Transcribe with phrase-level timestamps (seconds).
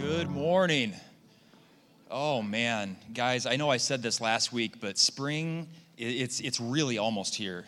[0.00, 0.94] Good morning.
[2.10, 6.96] Oh man, guys, I know I said this last week, but spring it's it's really
[6.96, 7.66] almost here.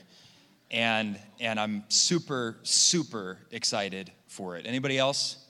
[0.71, 4.65] And and I'm super super excited for it.
[4.67, 5.45] Anybody else?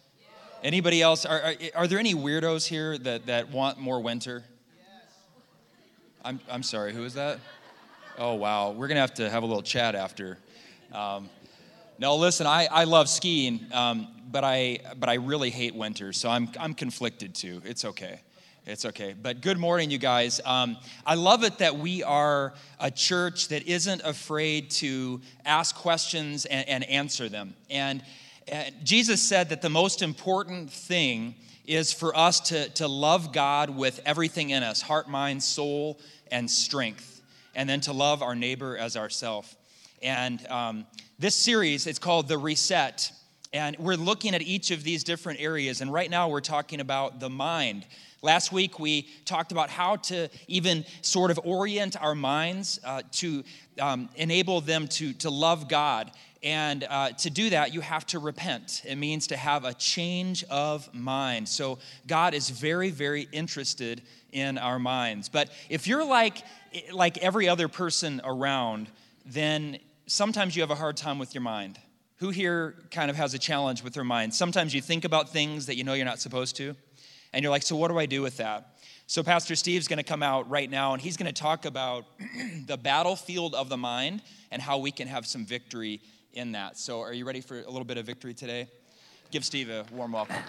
[0.65, 1.25] Anybody else?
[1.25, 4.43] Are, are, are there any weirdos here that, that want more winter?
[6.25, 7.39] I'm, I'm sorry, who is that?
[8.19, 8.73] Oh, wow.
[8.73, 10.37] We're going to have to have a little chat after.
[10.93, 11.31] Um,
[11.99, 16.31] no, listen, I, I love skiing, um, but, I, but I really hate winter, so
[16.31, 17.61] I'm, I'm conflicted too.
[17.65, 18.21] It's okay.
[18.65, 19.15] It's okay.
[19.21, 20.41] But good morning, you guys.
[20.45, 26.45] Um, I love it that we are a church that isn't afraid to ask questions
[26.47, 27.55] and, and answer them.
[27.69, 28.03] And
[28.51, 31.35] uh, Jesus said that the most important thing
[31.67, 35.99] is for us to, to love God with everything in us heart, mind, soul,
[36.31, 37.21] and strength,
[37.55, 39.57] and then to love our neighbor as ourself.
[40.03, 40.87] And um,
[41.19, 43.13] this series, it's called The Reset.
[43.53, 45.81] And we're looking at each of these different areas.
[45.81, 47.87] And right now, we're talking about the mind.
[48.23, 53.45] Last week, we talked about how to even sort of orient our minds uh, to
[53.81, 56.13] um, enable them to, to love God.
[56.43, 58.83] And uh, to do that, you have to repent.
[58.87, 61.49] It means to have a change of mind.
[61.49, 65.29] So God is very, very interested in our minds.
[65.29, 66.43] But if you're like,
[66.93, 68.89] like every other person around,
[69.27, 71.79] then sometimes you have a hard time with your mind.
[72.23, 74.33] Who here kind of has a challenge with their mind?
[74.33, 76.77] Sometimes you think about things that you know you're not supposed to,
[77.33, 78.77] and you're like, so what do I do with that?
[79.09, 82.05] So, Pastor Steve's going to come out right now, and he's going to talk about
[82.69, 86.01] the battlefield of the mind and how we can have some victory
[86.33, 86.79] in that.
[86.79, 88.69] So, are you ready for a little bit of victory today?
[89.33, 90.37] Give Steve a warm welcome.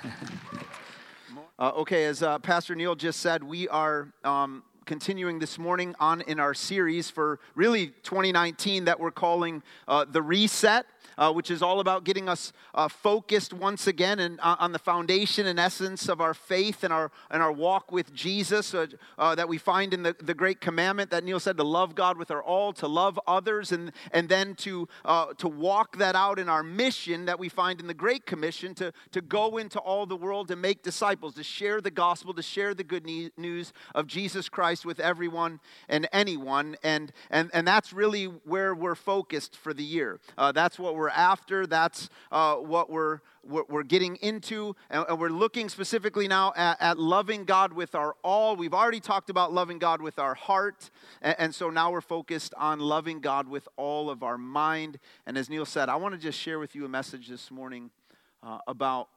[1.59, 6.21] Uh, okay, as uh, Pastor Neil just said, we are um, continuing this morning on
[6.21, 10.85] in our series for really 2019 that we're calling uh, The Reset
[11.17, 14.79] uh, which is all about getting us uh, focused once again and, uh, on the
[14.79, 18.87] foundation and essence of our faith and our, and our walk with Jesus uh,
[19.17, 22.17] uh, that we find in the, the great commandment that Neil said to love God
[22.17, 26.39] with our all, to love others, and, and then to, uh, to walk that out
[26.39, 30.05] in our mission that we find in the Great Commission to, to go into all
[30.05, 34.07] the world to make disciples, to share the gospel, to share the good news of
[34.07, 36.75] Jesus Christ with everyone and anyone.
[36.83, 40.19] And, and, and that's really where we're focused for the year.
[40.38, 41.67] that's what we're we're after.
[41.67, 44.73] That's uh, what we're, we're getting into.
[44.89, 48.55] And we're looking specifically now at, at, loving God with our all.
[48.55, 50.89] We've already talked about loving God with our heart.
[51.21, 54.97] And, and so now we're focused on loving God with all of our mind.
[55.25, 57.91] And as Neil said, I want to just share with you a message this morning
[58.41, 59.09] uh, about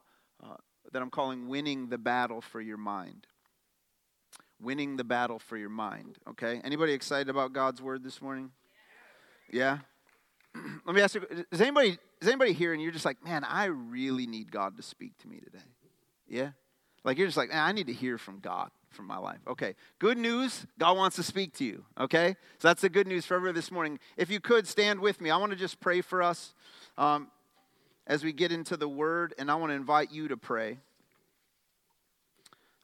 [0.43, 0.57] uh,
[0.91, 3.27] that I'm calling winning the battle for your mind
[4.59, 8.49] winning the battle for your mind okay anybody excited about god's word this morning
[9.51, 9.77] yeah
[10.85, 13.65] let me ask you is anybody is anybody here and you're just like man i
[13.65, 15.63] really need god to speak to me today.
[16.27, 16.49] Yeah?
[17.03, 19.39] Like you're just like i need to hear from god from my life.
[19.47, 22.35] Okay good news god wants to speak to you okay?
[22.59, 23.99] So that's the good news for everyone this morning.
[24.15, 25.29] If you could stand with me.
[25.29, 26.53] I want to just pray for us
[26.97, 27.29] um,
[28.05, 30.79] as we get into the word and i want to invite you to pray.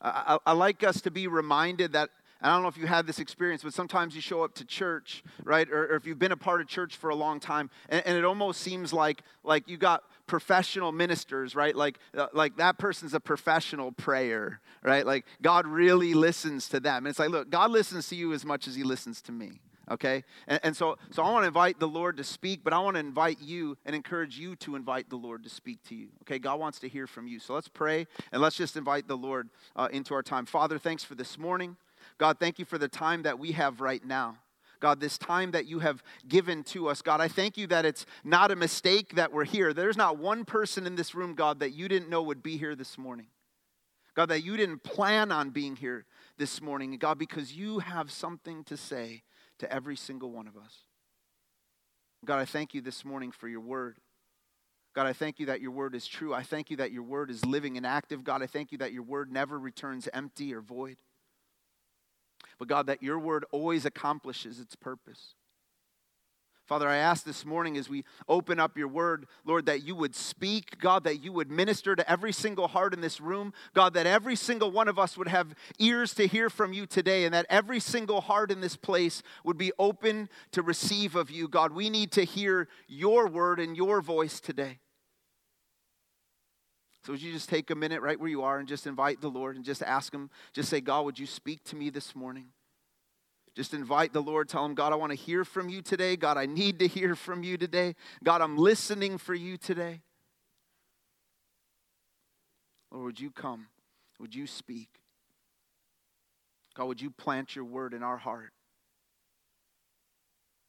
[0.02, 2.10] I, I, I like us to be reminded that
[2.44, 5.24] I don't know if you had this experience, but sometimes you show up to church,
[5.44, 5.70] right?
[5.70, 8.18] Or, or if you've been a part of church for a long time, and, and,
[8.18, 11.76] it almost seems like like you got professional ministers, right?
[11.76, 15.06] Like uh, like that person's a professional prayer, right?
[15.06, 17.06] Like God really listens to them.
[17.06, 19.62] And it's like, look, God listens to you as much as He listens to me
[19.92, 22.80] okay and, and, so so i want to invite the lord to speak but i
[22.80, 26.08] want to invite you and encourage you to invite the lord to speak to you
[26.22, 29.18] okay god wants to hear from you so let's pray and let's just invite the
[29.18, 31.76] lord uh, into our time father thanks for this morning
[32.18, 34.38] God, thank you for the time that we have right now.
[34.80, 37.02] God, this time that you have given to us.
[37.02, 39.72] God, I thank you that it's not a mistake that we're here.
[39.72, 42.76] There's not one person in this room, God, that you didn't know would be here
[42.76, 43.28] this morning.
[44.14, 46.06] God, that you didn't plan on being here
[46.38, 46.98] this morning.
[46.98, 49.24] God, because you have something to say
[49.60, 50.80] to every single one of us.
[52.26, 53.98] God, I thank you this morning for your word.
[54.94, 56.34] God, I thank you that your word is true.
[56.34, 58.24] I thank you that your word is living and active.
[58.24, 60.98] God, I thank you that your word never returns empty or void.
[62.60, 65.36] But God, that your word always accomplishes its purpose.
[66.66, 70.16] Father, I ask this morning as we open up your word, Lord, that you would
[70.16, 74.08] speak, God, that you would minister to every single heart in this room, God, that
[74.08, 77.48] every single one of us would have ears to hear from you today, and that
[77.50, 81.74] every single heart in this place would be open to receive of you, God.
[81.74, 84.80] We need to hear your word and your voice today.
[87.06, 89.30] So, would you just take a minute right where you are and just invite the
[89.30, 92.46] Lord and just ask Him, just say, God, would you speak to me this morning?
[93.56, 94.50] Just invite the Lord.
[94.50, 96.16] Tell him, God, I want to hear from you today.
[96.16, 97.94] God, I need to hear from you today.
[98.24, 100.02] God, I'm listening for you today.
[102.92, 103.68] Lord, would you come
[104.20, 104.88] would you speak?
[106.76, 108.54] God, would you plant your word in our heart?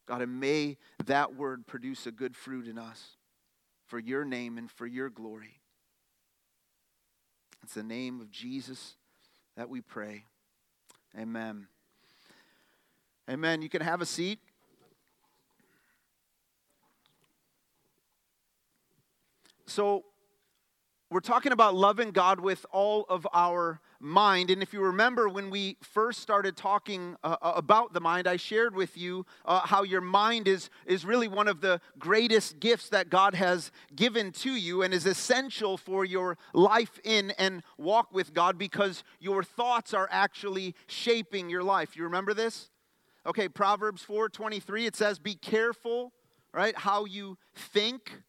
[0.09, 0.77] God, and may
[1.07, 3.17] that word produce a good fruit in us
[3.87, 5.61] for your name and for your glory.
[7.65, 8.97] It's the name of Jesus
[9.57, 10.27] that we pray.
[11.19, 11.67] Amen.
[13.27, 13.63] Amen.
[13.63, 14.39] You can have a seat.
[19.65, 20.05] So,
[21.09, 24.51] we're talking about loving God with all of our mind.
[24.51, 28.37] And if you remember when we first started talking uh, uh, about the mind, I
[28.37, 32.91] shared with you uh, how your mind is, is really one of the greatest gifts
[32.91, 38.13] that God has given to you and is essential for your life in and walk
[38.13, 41.97] with God because your thoughts are actually shaping your life.
[41.97, 42.71] You remember this?
[43.27, 46.13] Okay, Proverbs 4:23 it says be careful,
[46.53, 48.21] right, how you think.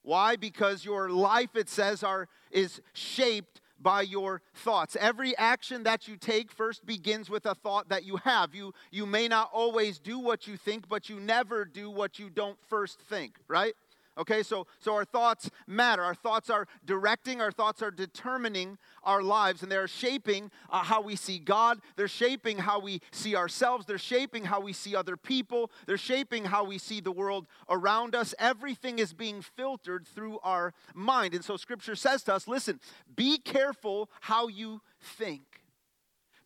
[0.00, 0.36] Why?
[0.36, 4.96] Because your life it says are is shaped by your thoughts.
[4.98, 8.54] Every action that you take first begins with a thought that you have.
[8.54, 12.30] You, you may not always do what you think, but you never do what you
[12.30, 13.74] don't first think, right?
[14.18, 16.02] Okay, so, so our thoughts matter.
[16.02, 21.02] Our thoughts are directing, our thoughts are determining our lives, and they're shaping uh, how
[21.02, 21.80] we see God.
[21.96, 23.84] They're shaping how we see ourselves.
[23.84, 25.70] They're shaping how we see other people.
[25.86, 28.34] They're shaping how we see the world around us.
[28.38, 31.34] Everything is being filtered through our mind.
[31.34, 32.80] And so Scripture says to us listen,
[33.14, 35.42] be careful how you think.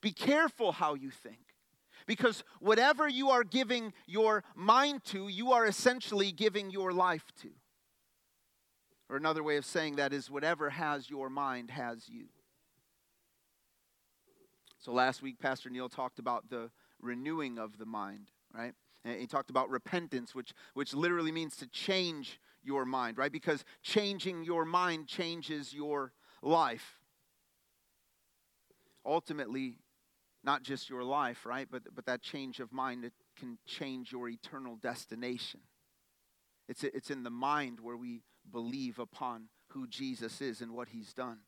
[0.01, 1.39] Be careful how you think.
[2.07, 7.51] Because whatever you are giving your mind to, you are essentially giving your life to.
[9.11, 12.27] Or another way of saying that is whatever has your mind has you.
[14.79, 16.71] So last week, Pastor Neil talked about the
[17.01, 18.73] renewing of the mind, right?
[19.05, 23.33] And he talked about repentance, which, which literally means to change your mind, right?
[23.33, 27.01] Because changing your mind changes your life.
[29.05, 29.79] Ultimately,
[30.45, 31.67] not just your life, right?
[31.69, 35.61] But, but that change of mind, it can change your eternal destination.
[36.69, 41.13] It's, it's in the mind where we believe upon who Jesus is and what he's
[41.13, 41.39] done.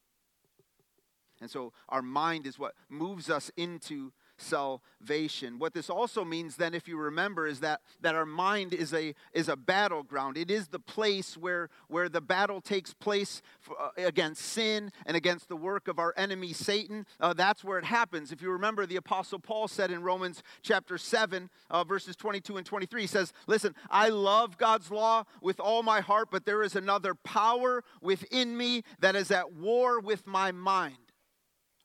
[1.40, 5.58] And so our mind is what moves us into salvation.
[5.58, 9.14] What this also means then if you remember is that that our mind is a
[9.32, 10.36] is a battleground.
[10.36, 15.16] It is the place where where the battle takes place for, uh, against sin and
[15.16, 17.06] against the work of our enemy Satan.
[17.20, 18.32] Uh, that's where it happens.
[18.32, 22.66] If you remember the apostle Paul said in Romans chapter 7 uh, verses 22 and
[22.66, 26.76] 23 he says, "Listen, I love God's law with all my heart, but there is
[26.76, 30.96] another power within me that is at war with my mind."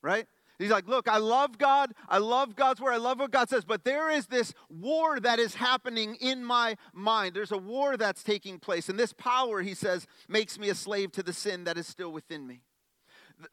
[0.01, 0.27] Right?
[0.59, 1.93] He's like, Look, I love God.
[2.09, 2.93] I love God's word.
[2.93, 3.63] I love what God says.
[3.63, 7.35] But there is this war that is happening in my mind.
[7.35, 8.89] There's a war that's taking place.
[8.89, 12.11] And this power, he says, makes me a slave to the sin that is still
[12.11, 12.61] within me.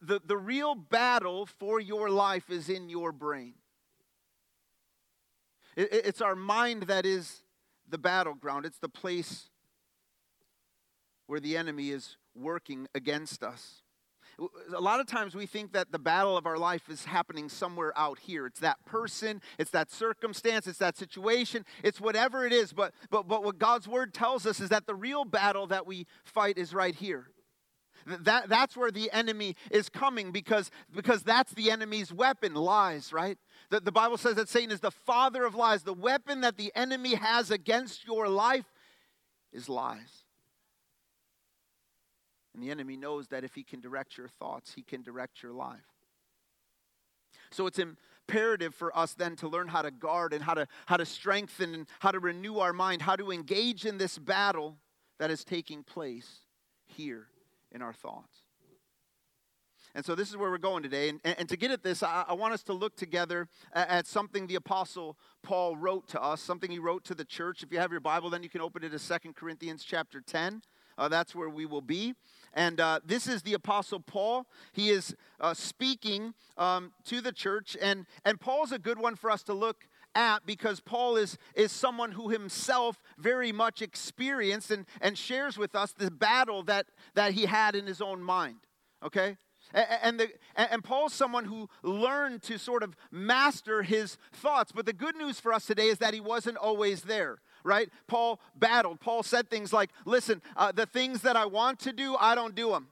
[0.01, 3.53] The, the, real battle for your life is in your brain.
[5.75, 7.43] It, it's our mind that is
[7.87, 9.51] the battleground, it's the place
[11.27, 13.83] where the enemy is working against us
[14.75, 17.93] a lot of times we think that the battle of our life is happening somewhere
[17.97, 18.45] out here.
[18.45, 22.73] It's that person, it's that circumstance, it's that situation, it's whatever it is.
[22.73, 26.05] But, but, but what God's word tells us is that the real battle that we
[26.23, 27.27] fight is right here.
[28.05, 33.37] That, that's where the enemy is coming because, because that's the enemy's weapon, lies, right?
[33.71, 35.83] The, the Bible says that Satan is the father of lies.
[35.83, 38.65] The weapon that the enemy has against your life
[39.51, 40.24] is lies.
[42.55, 45.51] And the enemy knows that if he can direct your thoughts, he can direct your
[45.51, 45.91] life.
[47.51, 50.95] So it's imperative for us then to learn how to guard and how to, how
[50.95, 54.77] to strengthen and how to renew our mind, how to engage in this battle
[55.19, 56.45] that is taking place
[56.85, 57.27] here
[57.73, 58.37] in our thoughts.
[59.93, 61.09] And so this is where we're going today.
[61.09, 64.07] And, and, to get at this, I, I, want us to look together at, at,
[64.07, 67.63] something the Apostle Paul wrote to us, something he wrote to the church.
[67.63, 70.61] If you have your Bible, then you can open it to Second Corinthians chapter 10.
[70.97, 72.13] Uh, that's where we will be.
[72.55, 74.47] And uh, this is the Apostle Paul.
[74.71, 77.75] He is uh, speaking um, to the church.
[77.81, 81.73] And, and Paul's a good one for us to look at because Paul is, is
[81.73, 87.33] someone who himself very much experienced and, and shares with us the battle that, that
[87.33, 88.59] he had in his own mind.
[89.03, 89.35] Okay?
[89.73, 94.71] And, the, and Paul's someone who learned to sort of master his thoughts.
[94.71, 97.89] But the good news for us today is that he wasn't always there right?
[98.07, 99.01] Paul battled.
[99.01, 102.55] Paul said things like, listen, uh, the things that I want to do, I don't
[102.55, 102.87] do them.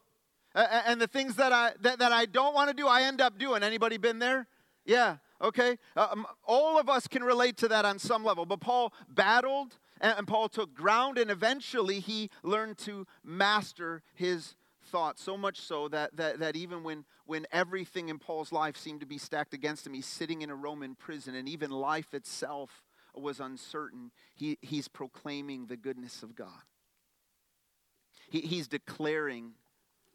[0.56, 3.22] Uh, and the things that I, that, that I don't want to do, I end
[3.22, 3.64] up doing.
[3.64, 4.48] Anybody been there?
[4.86, 5.78] Yeah, okay.
[5.96, 8.46] Um, all of us can relate to that on some level.
[8.46, 14.56] But Paul battled and, and Paul took ground and eventually he learned to master his
[14.84, 15.24] thoughts.
[15.24, 19.08] So much so that, that, that even when, when everything in Paul's life seemed to
[19.08, 19.94] be stacked against him.
[19.94, 22.84] He's sitting in a Roman prison, and even life itself
[23.16, 24.12] was uncertain.
[24.36, 26.64] He, he's proclaiming the goodness of God.
[28.30, 29.54] He, he's declaring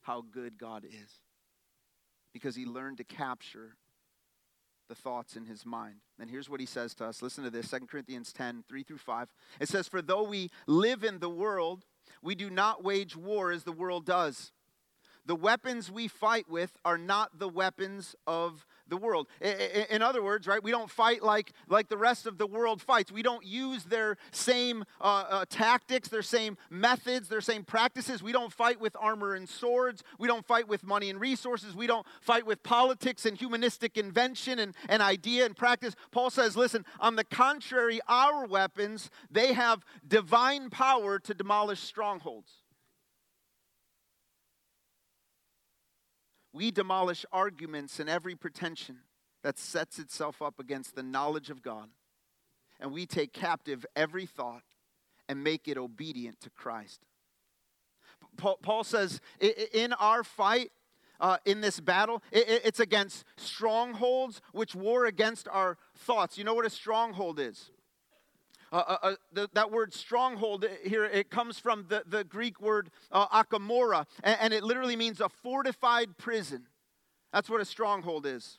[0.02, 1.10] how good God is
[2.32, 3.76] because he learned to capture
[4.88, 5.96] the thoughts in his mind.
[6.18, 7.20] And here's what he says to us.
[7.20, 9.28] Listen to this 2 Corinthians 10 3 through 5.
[9.60, 11.84] It says, For though we live in the world,
[12.22, 14.52] we do not wage war as the world does.
[15.26, 19.28] The weapons we fight with are not the weapons of the world.
[19.40, 23.12] In other words, right, we don't fight like, like the rest of the world fights.
[23.12, 28.22] We don't use their same uh, uh, tactics, their same methods, their same practices.
[28.22, 30.02] We don't fight with armor and swords.
[30.18, 31.74] We don't fight with money and resources.
[31.74, 35.94] We don't fight with politics and humanistic invention and, and idea and practice.
[36.10, 42.52] Paul says, listen, on the contrary, our weapons, they have divine power to demolish strongholds.
[46.52, 48.98] We demolish arguments and every pretension
[49.42, 51.88] that sets itself up against the knowledge of God.
[52.80, 54.62] And we take captive every thought
[55.28, 57.00] and make it obedient to Christ.
[58.36, 59.20] Paul says,
[59.72, 60.70] in our fight,
[61.20, 66.38] uh, in this battle, it's against strongholds which war against our thoughts.
[66.38, 67.70] You know what a stronghold is?
[68.70, 72.90] Uh, uh, uh, the, that word stronghold here, it comes from the, the Greek word
[73.10, 76.66] uh, akamora, and, and it literally means a fortified prison.
[77.32, 78.58] That's what a stronghold is.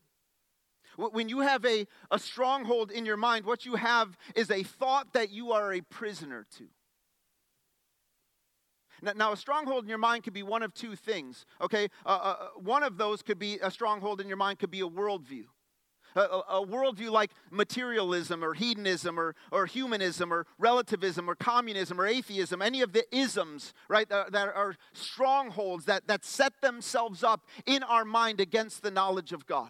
[0.97, 5.13] When you have a, a stronghold in your mind, what you have is a thought
[5.13, 6.65] that you are a prisoner to.
[9.01, 11.87] Now, now a stronghold in your mind could be one of two things, okay?
[12.05, 14.87] Uh, uh, one of those could be a stronghold in your mind, could be a
[14.89, 15.45] worldview.
[16.15, 22.07] A, a, worldview like materialism or hedonism or, or humanism or relativism or communism or
[22.07, 27.45] atheism, any of the isms, right, that, that are strongholds that, that set themselves up
[27.65, 29.69] in our mind against the knowledge of God.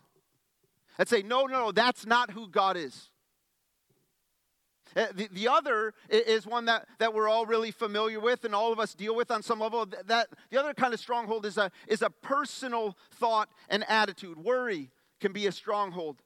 [0.98, 3.10] That say, no, no, no, that's not who God is.
[4.96, 8.74] Uh, the, the other is one that, that we're all really familiar with and all
[8.74, 9.86] of us deal with on some level.
[10.06, 14.38] That, the other kind of stronghold is a, is a personal thought and attitude.
[14.38, 16.22] Worry can be a stronghold.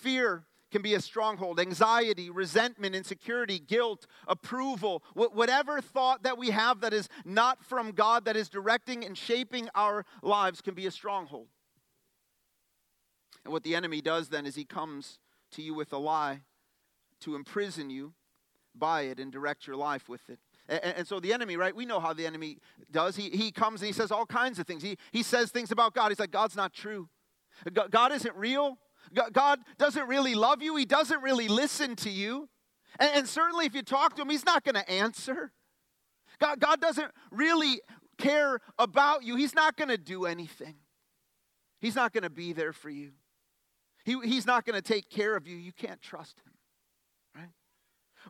[0.00, 1.58] Fear can be a stronghold.
[1.58, 8.24] Anxiety, resentment, insecurity, guilt, approval, whatever thought that we have that is not from God,
[8.24, 11.48] that is directing and shaping our lives, can be a stronghold.
[13.44, 15.18] And what the enemy does then is he comes
[15.52, 16.42] to you with a lie
[17.20, 18.14] to imprison you
[18.74, 20.38] by it and direct your life with it.
[20.68, 21.74] And, and, so the enemy, right?
[21.74, 22.58] We know how the enemy
[22.90, 23.16] does.
[23.16, 24.82] He, he comes and he says all kinds of things.
[24.82, 26.10] He, he says things about God.
[26.10, 27.08] He's like, God's not true.
[27.90, 28.78] God isn't real.
[29.32, 32.48] God doesn't really love you, He doesn't really listen to you.
[32.98, 35.52] And, and certainly, if you talk to Him, He's not going to answer.
[36.38, 37.80] God, God doesn't really
[38.18, 40.76] care about you, He's not going to do anything.
[41.80, 43.12] He's not going to be there for you.
[44.04, 45.56] He, he's not going to take care of you.
[45.56, 46.52] You can't trust him,
[47.34, 47.50] right?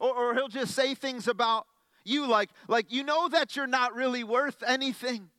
[0.00, 1.66] Or, or he'll just say things about
[2.04, 5.30] you like, like, you know that you're not really worth anything.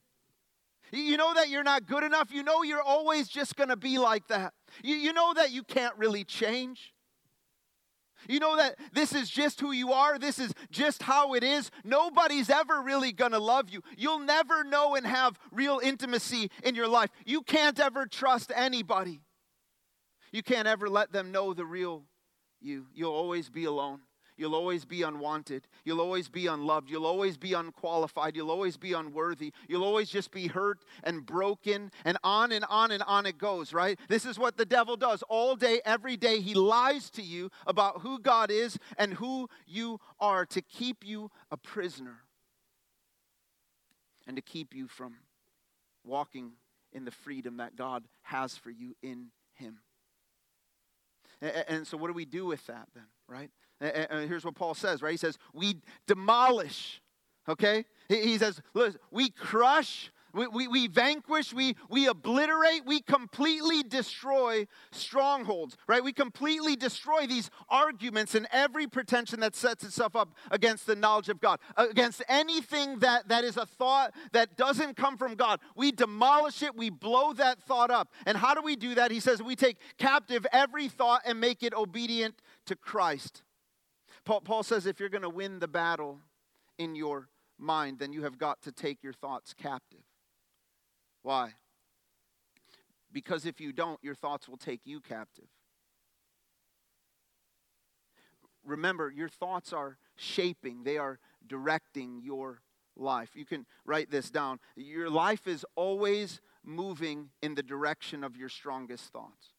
[0.91, 2.31] You know that you're not good enough.
[2.31, 4.53] You know you're always just going to be like that.
[4.83, 6.93] You, you know that you can't really change.
[8.27, 10.19] You know that this is just who you are.
[10.19, 11.71] This is just how it is.
[11.83, 13.81] Nobody's ever really to love you.
[13.97, 17.09] You'll never know and have real intimacy in your life.
[17.25, 19.21] You can't ever trust anybody.
[20.31, 22.05] You can't ever let them know the real
[22.61, 22.85] you.
[22.93, 24.01] You'll always be alone.
[24.41, 25.67] You'll always be unwanted.
[25.86, 26.89] You'll always be unloved.
[26.89, 28.36] You'll always be unqualified.
[28.36, 29.53] You'll always be unworthy.
[29.69, 33.71] You'll always just be hurt and broken, and on and on and on it goes,
[33.71, 34.00] right?
[34.07, 36.41] This is what the devil does all day, every day.
[36.41, 41.29] He lies to you about who God is and who you are to keep you
[41.51, 42.21] a prisoner
[44.25, 45.17] and to keep you from
[46.03, 46.53] walking
[46.91, 49.81] in the freedom that God has for you in Him.
[51.41, 53.51] And so, what do we do with that then, right?
[53.81, 55.11] And here's what Paul says, right?
[55.11, 57.01] He says, We demolish,
[57.50, 57.85] okay?
[58.07, 58.61] He says,
[59.09, 66.03] We crush, we, we, we, vanquish, we, we obliterate, we completely destroy strongholds, right?
[66.03, 71.29] We completely destroy these arguments and every pretension that sets itself up against the knowledge
[71.29, 75.59] of God, against anything that, that is a thought that doesn't come from God.
[75.75, 78.13] We demolish it, we blow that thought up.
[78.25, 79.11] And how do we do that?
[79.11, 82.35] He says, We take captive every thought and make it obedient
[82.67, 83.41] to Christ.
[84.25, 86.19] Paul, Paul says if you're going to win the battle
[86.77, 90.03] in your mind, then you have got to take your thoughts captive.
[91.23, 91.53] Why?
[93.11, 95.47] Because if you don't, your thoughts will take you captive.
[98.63, 102.61] Remember, your thoughts are shaping, they are directing your
[102.95, 103.31] life.
[103.35, 104.59] You can write this down.
[104.75, 109.53] Your life is always moving in the direction of your strongest thoughts.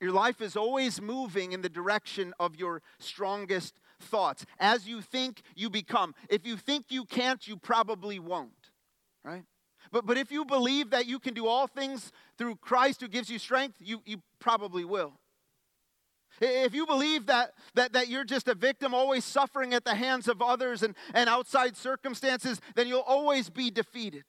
[0.00, 4.46] Your life is always moving in the direction of your strongest thoughts.
[4.58, 6.14] As you think, you become.
[6.30, 8.70] If you think you can't, you probably won't,
[9.22, 9.44] right?
[9.92, 13.28] But, but if you believe that you can do all things through Christ who gives
[13.28, 15.18] you strength, you, you probably will.
[16.40, 20.26] If you believe that, that, that you're just a victim, always suffering at the hands
[20.26, 24.24] of others and, and outside circumstances, then you'll always be defeated.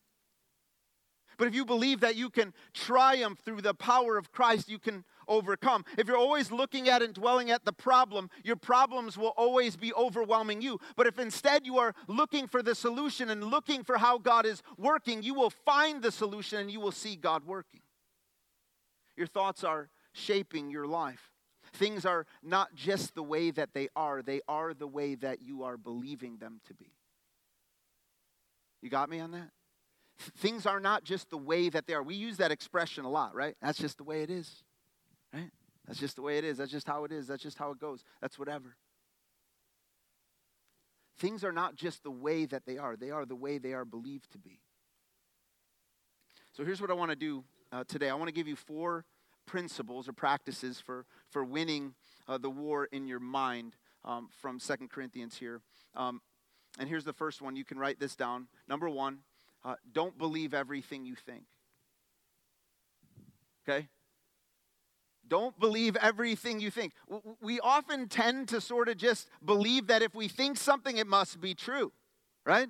[1.38, 5.04] But if you believe that you can triumph through the power of Christ, you can
[5.28, 5.86] overcome.
[5.98, 9.94] If you're always looking at and dwelling at the problem, your problems will always be
[9.94, 10.80] overwhelming you.
[10.96, 14.62] But if instead you are looking for the solution and looking for how God is
[14.78, 17.82] working, you will find the solution and you will see God working.
[19.16, 21.32] Your thoughts are shaping your life.
[21.74, 25.64] Things are not just the way that they are, they are the way that you
[25.64, 26.92] are believing them to be.
[28.82, 29.50] You got me on that?
[30.38, 32.04] Things are not just the way that they are.
[32.04, 33.56] We use that expression a lot, right?
[33.62, 34.64] That's just the way it is.
[35.34, 35.52] Right?
[35.86, 36.58] That's just the way it is.
[36.58, 37.28] That's just how it is.
[37.28, 38.04] That's just how it goes.
[38.22, 38.78] That's whatever.
[41.18, 43.86] Things are not just the way that they are, they are the way they are
[43.86, 44.60] believed to be.
[46.54, 49.06] So here's what I want to do uh, today I want to give you four
[49.46, 51.94] principles or practices for, for winning
[52.28, 55.62] uh, the war in your mind um, from Second Corinthians here.
[55.96, 56.22] Um,
[56.80, 57.56] and here's the first one.
[57.56, 58.48] You can write this down.
[58.68, 59.20] Number one,
[59.66, 61.44] uh, don't believe everything you think.
[63.68, 63.88] Okay?
[65.28, 66.94] Don't believe everything you think.
[67.42, 71.42] We often tend to sort of just believe that if we think something, it must
[71.42, 71.92] be true,
[72.46, 72.70] right?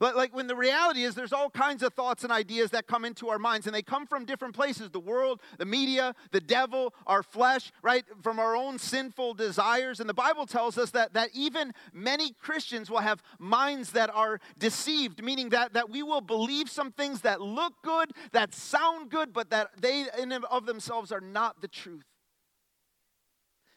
[0.00, 3.28] Like when the reality is, there's all kinds of thoughts and ideas that come into
[3.28, 7.22] our minds, and they come from different places the world, the media, the devil, our
[7.22, 8.04] flesh, right?
[8.22, 10.00] From our own sinful desires.
[10.00, 14.40] And the Bible tells us that, that even many Christians will have minds that are
[14.58, 19.32] deceived, meaning that, that we will believe some things that look good, that sound good,
[19.32, 22.04] but that they in of themselves are not the truth.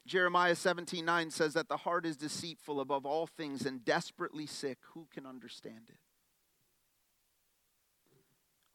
[0.07, 4.77] Jeremiah 17 9 says that the heart is deceitful above all things and desperately sick.
[4.93, 5.99] Who can understand it?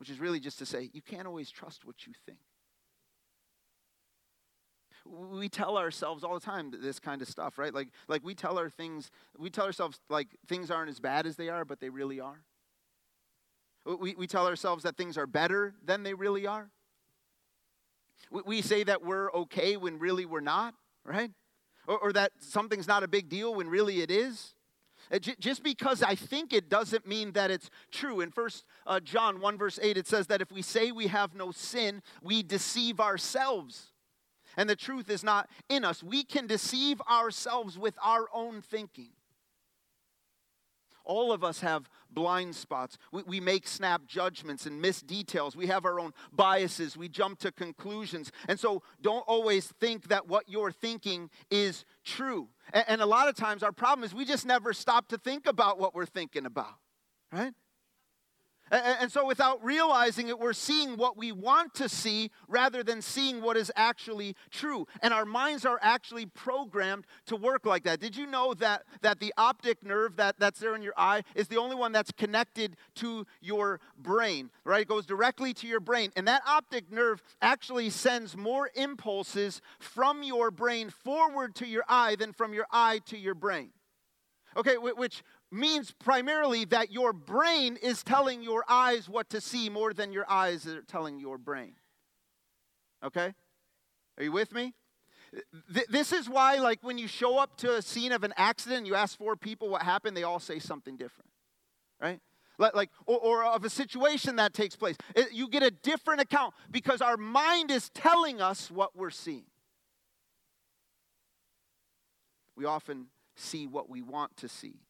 [0.02, 2.40] Which is really just to say you can't always trust what you think.
[5.06, 7.72] We tell ourselves all the time this kind of stuff, right?
[7.72, 11.36] Like, like we tell our things, we tell ourselves like things aren't as bad as
[11.36, 12.42] they are, but they really are.
[13.86, 16.72] We, we tell ourselves that things are better than they really are.
[18.32, 21.30] We, we say that we're okay when really we're not, right?
[21.86, 24.54] Or, or that something's not a big deal when really it is.
[25.12, 28.20] Uh, just because I think it doesn't mean that it's true.
[28.20, 31.35] In First uh, John 1, verse 8, it says that if we say we have
[31.35, 33.92] no sin, we deceive ourselves.
[34.57, 36.03] And the truth is not in us.
[36.03, 39.11] We can deceive ourselves with our own thinking.
[41.05, 42.96] All of us have blind spots.
[43.11, 45.57] We, we, make snap judgments and miss details.
[45.57, 46.96] We have our own biases.
[46.96, 48.31] We jump to conclusions.
[48.48, 52.48] And so don't always think that what you're thinking is true.
[52.72, 55.79] And, a lot of times our problem is we just never stop to think about
[55.79, 56.75] what we're thinking about,
[57.33, 57.53] right?
[58.72, 63.42] And so, without realizing it, we're seeing what we want to see rather than seeing
[63.42, 64.87] what is actually true.
[65.02, 68.00] And our minds are actually programmed to work like that.
[68.00, 71.48] Did you know that, that the optic nerve that, that's there in your eye is
[71.48, 74.80] the only one that's connected to your brain, right?
[74.80, 76.11] It goes directly to your brain.
[76.16, 82.16] And that optic nerve actually sends more impulses from your brain forward to your eye
[82.16, 83.72] than from your eye to your brain.
[84.56, 89.92] Okay, which means primarily that your brain is telling your eyes what to see more
[89.92, 91.74] than your eyes are telling your brain.
[93.04, 93.34] Okay?
[94.18, 94.74] Are you with me?
[95.88, 98.94] this is why, like, when you show up to a scene of an accident, you
[98.94, 101.30] ask four people what happened, they all say something different,
[102.00, 102.20] right?
[102.58, 104.96] Like, or, or of a situation that takes place.
[105.16, 109.46] It, you get a different account because our mind is telling us what we're seeing.
[112.54, 114.80] We often see what we want to see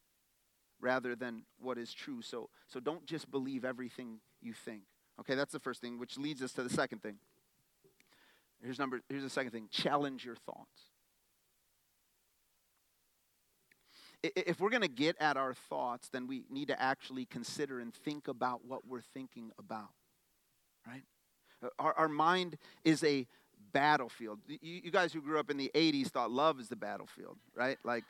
[0.83, 2.21] rather than what is true.
[2.21, 4.83] So, so don't just believe everything you think.
[5.21, 7.17] Okay, that's the first thing, which leads us to the second thing.
[8.63, 9.69] Here's number here's the second thing.
[9.71, 10.91] Challenge your thoughts.
[14.23, 17.93] If we're going to get at our thoughts, then we need to actually consider and
[17.93, 19.89] think about what we're thinking about.
[20.87, 21.03] Right?
[21.61, 23.27] Uh, our, our mind is a
[23.73, 24.39] battlefield.
[24.47, 27.79] You, you guys who grew up in the 80s thought love is the battlefield, right?
[27.83, 28.05] Like,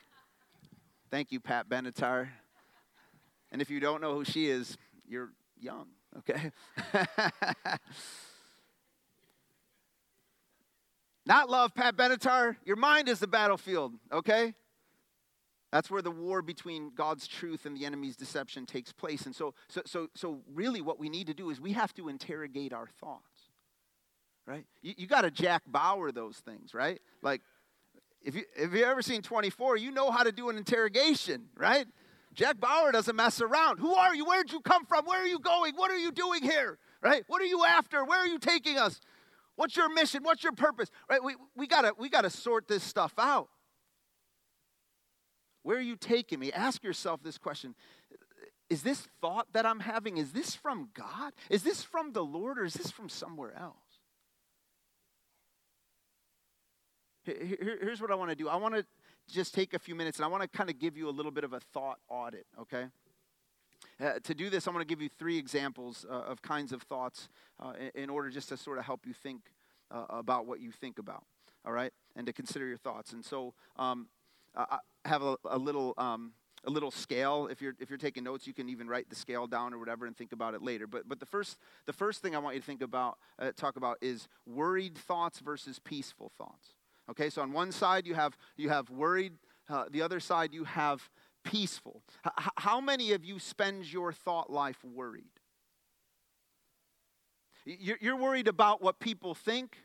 [1.11, 2.28] thank you, Pat Benatar.
[3.52, 5.86] And if you don't know who she is, you're young,
[6.18, 6.50] okay?
[11.26, 12.56] Not love, Pat Benatar.
[12.64, 14.54] Your mind is the battlefield, okay?
[15.70, 19.26] That's where the war between God's truth and the enemy's deception takes place.
[19.26, 22.08] And so, so, so, so really, what we need to do is we have to
[22.08, 23.50] interrogate our thoughts,
[24.46, 24.64] right?
[24.80, 27.00] You, you got to Jack Bauer those things, right?
[27.22, 27.42] Like,
[28.24, 31.86] if you if you ever seen 24, you know how to do an interrogation, right?
[32.35, 33.79] Jack Bauer doesn't mess around.
[33.79, 34.25] Who are you?
[34.25, 35.05] Where'd you come from?
[35.05, 35.75] Where are you going?
[35.77, 36.79] What are you doing here?
[37.03, 37.25] Right?
[37.27, 38.05] What are you after?
[38.05, 39.01] Where are you taking us?
[39.57, 40.23] What's your mission?
[40.23, 40.90] What's your purpose?
[41.11, 41.23] Right?
[41.23, 43.49] We, we gotta we gotta sort this stuff out.
[45.62, 46.53] Where are you taking me?
[46.53, 47.75] Ask yourself this question.
[48.68, 51.35] Is this thought that I'm having, is this from God?
[51.51, 53.77] Is this from the Lord or is this from somewhere else?
[57.25, 58.49] Here's what I want to do.
[58.49, 58.85] I want to
[59.28, 61.32] just take a few minutes and I want to kind of give you a little
[61.32, 62.87] bit of a thought audit, okay?
[64.00, 66.82] Uh, to do this, I'm going to give you three examples uh, of kinds of
[66.82, 67.28] thoughts
[67.61, 69.42] uh, in, in, order just to sort of help you think
[69.90, 71.24] uh, about what you think about,
[71.64, 71.92] all right?
[72.16, 73.12] And to consider your thoughts.
[73.12, 74.08] And so um,
[74.56, 75.94] I have a, a little.
[75.98, 76.32] Um,
[76.64, 77.48] a little scale.
[77.50, 80.06] If you're if you're taking notes, you can even write the scale down or whatever
[80.06, 80.87] and think about it later.
[80.87, 83.74] But but the first the first thing I want you to think about uh, talk
[83.74, 86.74] about is worried thoughts versus peaceful thoughts.
[87.12, 89.35] Okay, so on one side you have you have worried,
[89.68, 91.11] uh, the other side you have
[91.44, 92.03] peaceful.
[92.27, 95.27] H- how many of you spend your thought life worried?
[97.66, 99.77] You're, worried about what people think.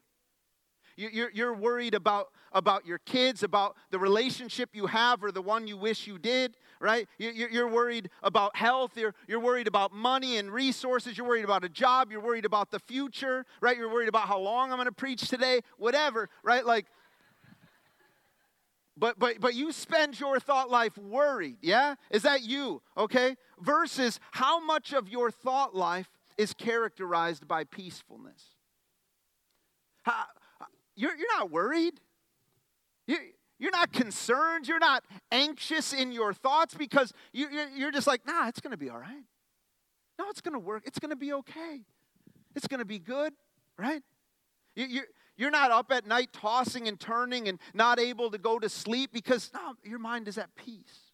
[0.96, 5.68] You're, you're worried about, about your kids, about the relationship you have or the one
[5.68, 7.08] you wish you did, right?
[7.20, 8.94] You're worried about health.
[8.96, 11.16] You're, you're worried about money and resources.
[11.16, 12.12] You're worried about a job.
[12.12, 13.78] You're worried about the future, right?
[13.78, 16.66] You're worried about how long I'm going to preach today, whatever, right?
[16.66, 16.88] Like,
[18.98, 21.96] but but but you spend your thought life worried yeah?
[22.10, 23.36] Is that you okay?
[23.60, 28.56] Versus how much of your thought life is characterized by peacefulness.
[30.04, 30.26] How,
[30.96, 32.00] you're, you're not worried.
[33.08, 33.18] You,
[33.60, 34.68] you're not concerned.
[34.68, 38.90] You're not anxious in your thoughts because you, you're just like nah it's to be
[38.90, 39.24] all right.
[40.20, 40.84] No it's to work.
[40.86, 41.82] It's to be okay.
[42.56, 43.34] It's to be good
[43.78, 44.02] right?
[44.76, 45.06] You, you're
[45.52, 49.52] not up at night tossing and turning and not able to go to sleep because
[49.54, 51.12] no, your mind is at peace.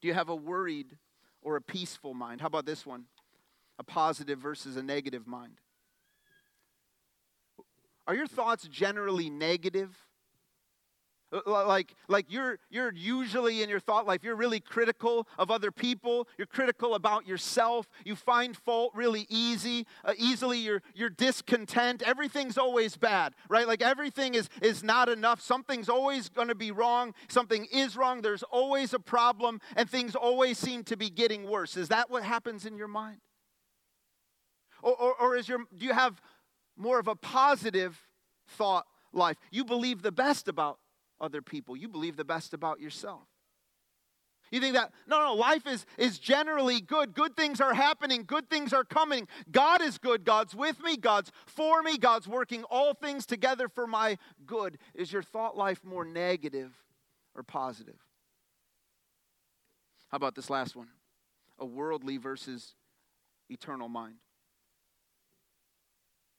[0.00, 0.96] Do you have a worried
[1.42, 2.40] or a peaceful mind?
[2.40, 3.04] How about this one?
[3.78, 5.60] A positive versus a negative mind.
[8.06, 9.94] Are your thoughts generally negative
[11.46, 16.26] like, like you're, you're usually in your thought life, you're really critical of other people.
[16.36, 17.88] You're critical about yourself.
[18.04, 19.86] You find fault really easy.
[20.04, 22.02] Uh, easily, you're, you're discontent.
[22.02, 23.66] Everything's always bad, right?
[23.66, 25.40] Like everything is, is not enough.
[25.40, 27.14] Something's always going to be wrong.
[27.28, 28.22] Something is wrong.
[28.22, 31.76] There's always a problem, and things always seem to be getting worse.
[31.76, 33.18] Is that what happens in your mind?
[34.82, 36.20] Or, or, or is your, do you have
[36.76, 38.00] more of a positive
[38.48, 39.36] thought life?
[39.50, 40.78] You believe the best about
[41.20, 41.76] other people.
[41.76, 43.22] You believe the best about yourself.
[44.50, 47.14] You think that, no, no, life is, is generally good.
[47.14, 48.24] Good things are happening.
[48.26, 49.28] Good things are coming.
[49.50, 50.24] God is good.
[50.24, 50.96] God's with me.
[50.96, 51.96] God's for me.
[51.96, 54.78] God's working all things together for my good.
[54.94, 56.74] Is your thought life more negative
[57.36, 57.98] or positive?
[60.08, 60.88] How about this last one?
[61.60, 62.74] A worldly versus
[63.48, 64.16] eternal mind.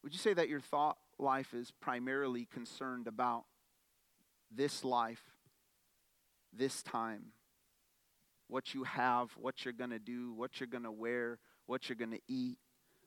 [0.04, 3.46] Would you say that your thought life is primarily concerned about
[4.54, 5.24] this life,
[6.54, 7.28] this time,
[8.48, 11.96] what you have, what you're going to do, what you're going to wear, what you're
[11.96, 12.58] going to eat,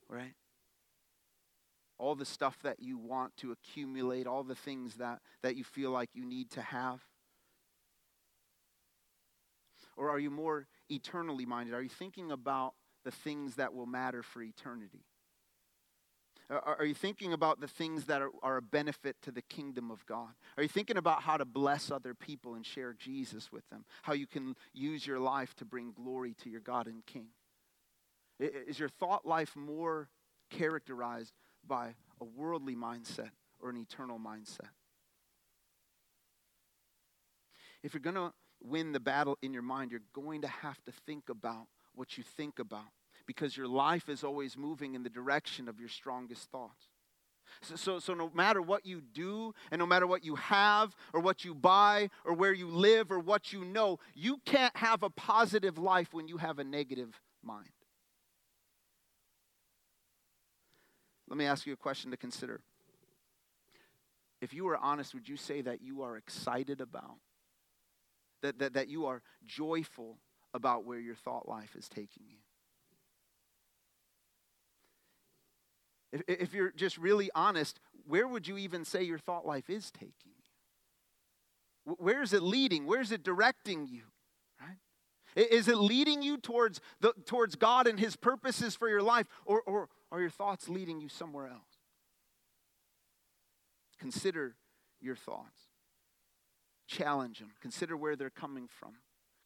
[0.09, 0.35] right?
[1.99, 5.91] All the stuff that you want to accumulate, all the things that, that you feel
[5.91, 7.01] like you need to have?
[9.97, 11.75] Or are you more eternally minded?
[11.75, 12.73] Are you thinking about
[13.05, 15.05] the things that will matter for eternity?
[16.51, 20.05] Are you thinking about the things that are, are, a benefit to the kingdom of
[20.05, 20.29] God?
[20.59, 23.87] Are you thinking about how to bless other people and share Jesus with them?
[24.03, 27.29] How you can use your life to bring glory to your God and King?
[28.39, 30.11] Is your thought life more
[30.51, 31.33] characterized
[31.67, 34.69] by a worldly mindset or an eternal mindset?
[37.83, 40.93] If you're going to win the battle in your mind, you're going to have to
[41.07, 42.93] think about what you think about
[43.27, 46.89] because your life is always moving in the direction of your strongest thoughts.
[47.63, 51.21] So, so, so, no matter what you do, and no matter what you have, or
[51.21, 55.11] what you buy, or where you live, or what you know, you can't have a
[55.11, 57.71] positive life when you have a negative mind.
[61.29, 62.61] Let me ask you a question to consider.
[64.41, 67.17] If you were honest, would you say that you are excited about,
[68.43, 70.19] that, that, that you are joyful
[70.53, 72.44] about where your thought life is taking you?
[76.14, 79.90] If, if you're just really honest, where would you even say your thought life is
[79.90, 80.33] taking
[81.85, 81.94] you?
[81.98, 82.87] Where is it leading?
[82.87, 84.05] Where is it directing you?
[84.61, 84.79] Right?
[85.50, 89.61] Is it leading you towards, the, towards God and His purposes for your life, or,
[89.62, 91.61] or are your thoughts leading you somewhere else?
[93.98, 94.55] Consider
[95.00, 95.62] your thoughts.
[96.87, 97.50] Challenge them.
[97.61, 98.94] Consider where they're coming from.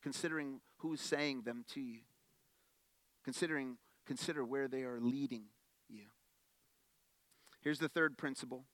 [0.02, 2.00] Considering who's saying them to you.
[3.24, 5.44] Considering, consider where they are leading
[5.88, 6.04] you.
[7.61, 8.64] Here's the third principle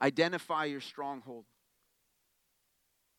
[0.00, 1.44] identify your stronghold.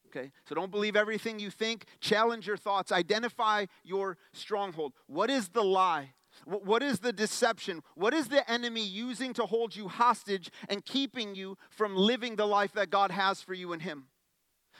[0.07, 0.31] Okay?
[0.47, 1.85] So don't believe everything you think.
[1.99, 2.91] Challenge your thoughts.
[2.91, 4.93] Identify your stronghold.
[5.07, 6.13] What is the lie?
[6.45, 7.83] What is the deception?
[7.95, 12.47] What is the enemy using to hold you hostage and keeping you from living the
[12.47, 14.05] life that God has for you in Him?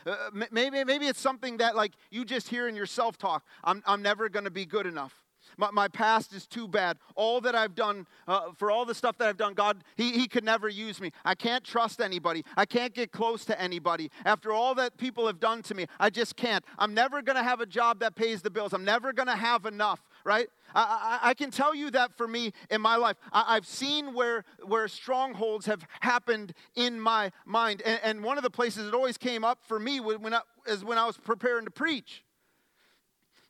[0.06, 0.16] Uh,
[0.52, 3.44] maybe, maybe it's something that like you just hear in your self-talk.
[3.64, 5.26] I'm, I'm never going to be good enough.
[5.58, 6.98] My, my, past is too bad.
[7.16, 10.28] All that I've done, uh, for all the stuff that I've done, God, he, he
[10.28, 11.12] could never use me.
[11.26, 12.44] I can't trust anybody.
[12.56, 14.12] I can't get close to anybody.
[14.26, 16.64] After all that people have done to me, I just can't.
[16.78, 18.74] I'm never going to have a job that pays the bills.
[18.74, 20.48] I'm never going to have enough, right?
[20.76, 23.18] I, I, I, can tell you that for me in my life.
[23.32, 27.82] I, have seen where, where strongholds have happened in my mind.
[27.84, 30.84] And, and one of the places it always came up for me when I, is
[30.84, 32.24] when I was preparing to preach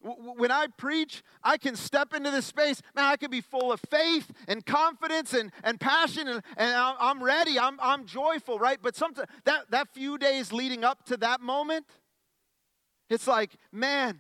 [0.02, 2.82] when I preach, I can step into this space.
[2.96, 7.22] Man, I can be full of faith and confidence and, and passion, and, and I'm
[7.22, 7.60] ready.
[7.60, 8.80] I'm, I'm joyful, right?
[8.82, 11.86] But sometimes that, that few days leading up to that moment,
[13.10, 14.20] it's like, man,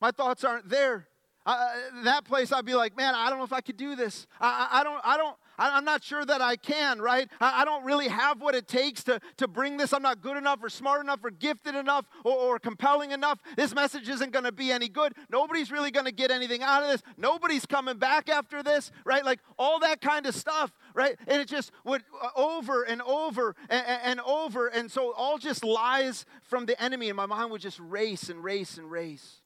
[0.00, 1.08] my thoughts aren't there.
[1.46, 1.68] Uh,
[2.04, 4.26] that place, I'd be like, man, I don't know if I could do this.
[4.40, 7.28] I, I, I don't, I don't, I'm not sure that I can, right?
[7.40, 9.92] I don't really have what it takes to, to bring this.
[9.92, 13.40] I'm not good enough or smart enough or gifted enough or, or compelling enough.
[13.56, 15.14] This message isn't going to be any good.
[15.30, 17.02] Nobody's really going to get anything out of this.
[17.16, 19.24] Nobody's coming back after this, right?
[19.24, 21.16] Like all that kind of stuff, right?
[21.26, 24.68] And it just would uh, over and over and, and over.
[24.68, 27.08] And so all just lies from the enemy.
[27.08, 29.40] And my mind would just race and race and race.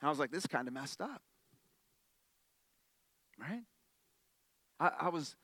[0.00, 1.22] And I was like, this kind of messed up,
[3.38, 3.62] right?
[4.80, 5.36] I, I was,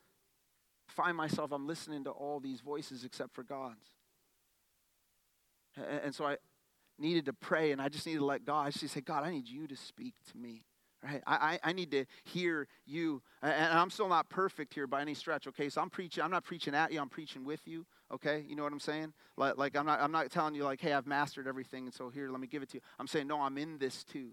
[0.89, 3.87] find myself, I'm listening to all these voices except for God's.
[5.77, 6.37] And, and so I
[6.99, 9.31] needed to pray and I just needed to let God, I just say, God, I
[9.31, 10.65] need you to speak to me.
[11.03, 11.23] Right?
[11.27, 13.23] I, I, I need to hear you.
[13.43, 15.71] And I'm still not perfect here by any stretch, okay?
[15.71, 18.45] So I'm preaching, I'm not preaching at you, I'm preaching with you, okay?
[18.47, 19.15] You know what I'm saying?
[19.39, 22.11] Like, like I'm, not, I'm not telling you, like, hey, I've mastered everything, and so
[22.11, 22.81] here, let me give it to you.
[22.99, 24.33] I'm saying, no, I'm in this too.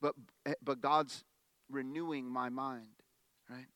[0.00, 0.14] But,
[0.46, 1.24] eh, but God's
[1.70, 3.02] renewing my mind,
[3.48, 3.66] right?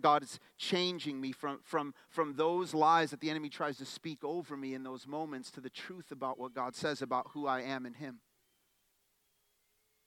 [0.00, 4.22] God is changing me from, from, from those lies that the enemy tries to speak
[4.22, 7.62] over me in those moments to the truth about what God says about who I
[7.62, 8.20] am in Him.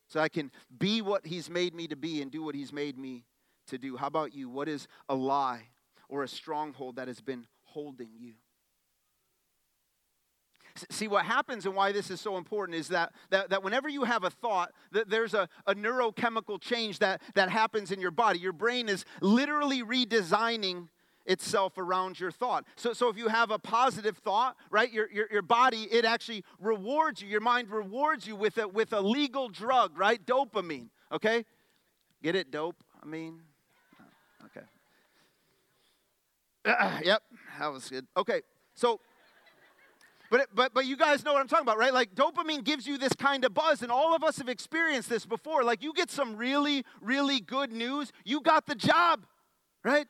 [0.08, 3.00] So I can be what He's made me to be and do what He's made
[3.00, 3.26] me
[3.68, 3.98] to do.
[3.98, 4.48] How about you?
[4.48, 5.70] What is a lie
[6.08, 8.34] or a stronghold that has been holding you?
[10.90, 14.06] See, what happens and why this is so important is that, that, that whenever you
[14.06, 18.40] have a thought, that there's a, a neurochemical change that, that happens in your body.
[18.40, 20.88] Your brain is literally redesigning
[21.26, 22.66] itself around your thought.
[22.76, 26.44] So, so if you have a positive thought, right, your, your, your body, it actually
[26.60, 27.28] rewards you.
[27.28, 30.24] Your mind rewards you with a, with a legal drug, right?
[30.26, 31.46] Dopamine, okay?
[32.22, 32.84] Get it, dope?
[33.02, 33.42] I mean,
[34.46, 34.66] okay.
[36.66, 37.24] Uh, yep,
[37.60, 38.08] that was good.
[38.18, 38.42] Okay,
[38.74, 39.00] so
[40.34, 41.94] but, but, but you guys know what I'm talking about, right?
[41.94, 45.28] Like dopamine gives you this kind of buzz, and all of us have experienced this
[45.28, 45.64] before.
[45.64, 49.28] Like you get some really, really good news, you got the job,
[49.84, 50.08] right?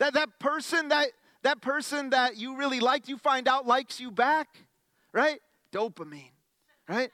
[0.00, 1.08] That, that person that
[1.44, 4.48] that person that you really liked, you find out likes you back,
[5.14, 5.40] right?
[5.72, 6.32] Dopamine,
[6.86, 7.10] right?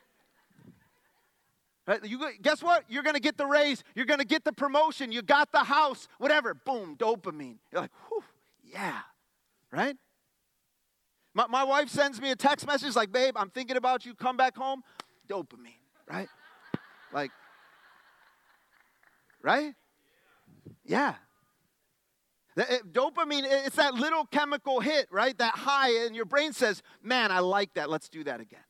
[1.87, 2.05] Right?
[2.05, 2.83] You, guess what?
[2.89, 3.85] You're going to get the raise.
[3.95, 5.13] You're going to get the promotion.
[5.13, 6.53] You got the house, whatever.
[6.53, 7.59] Boom, dopamine.
[7.71, 8.25] You're like, whew,
[8.65, 9.03] yeah,
[9.71, 9.97] right?
[11.35, 14.37] My, my wife sends me a text message like, babe, I'm thinking about you, come
[14.37, 14.83] back home.
[15.29, 16.29] Dopamine, right?
[17.13, 17.31] like,
[19.43, 19.75] right?
[20.85, 21.15] Yeah.
[22.57, 25.37] It, dopamine, it's that little chemical hit, right?
[25.39, 27.91] That high, and your brain says, man, I like that.
[27.91, 28.61] Let's do that again.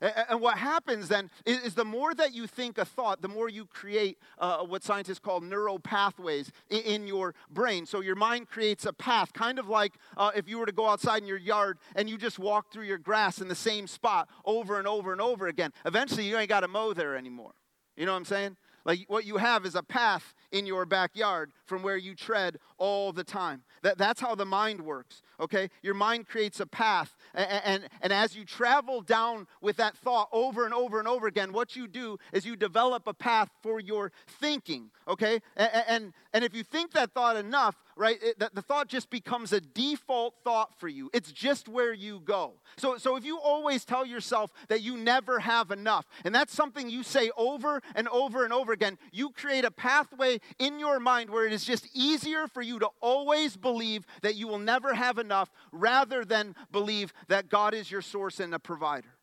[0.00, 3.66] And what happens then is the more that you think a thought, the more you
[3.66, 7.86] create uh, what scientists call neural pathways in your brain.
[7.86, 10.86] So your mind creates a path, kind of like uh, if you were to go
[10.86, 14.28] outside in your yard and you just walk through your grass in the same spot
[14.44, 15.72] over and over and over again.
[15.84, 17.54] Eventually, you ain't got to mow there anymore.
[17.96, 18.56] You know what I'm saying?
[18.88, 23.12] Like what you have is a path in your backyard from where you tread all
[23.12, 23.62] the time.
[23.82, 25.68] That, that's how the mind works, okay?
[25.82, 27.14] Your mind creates a path.
[27.34, 31.26] And, and, and as you travel down with that thought over and over and over
[31.26, 35.40] again, what you do is you develop a path for your thinking, okay?
[35.56, 39.10] And, and, and if you think that thought enough, right, it, the, the thought just
[39.10, 41.10] becomes a default thought for you.
[41.12, 42.54] It's just where you go.
[42.76, 46.88] So, so if you always tell yourself that you never have enough, and that's something
[46.88, 51.28] you say over and over and over again, you create a pathway in your mind
[51.28, 55.18] where it is just easier for you to always believe that you will never have
[55.18, 59.18] enough rather than believe that God is your source and a provider.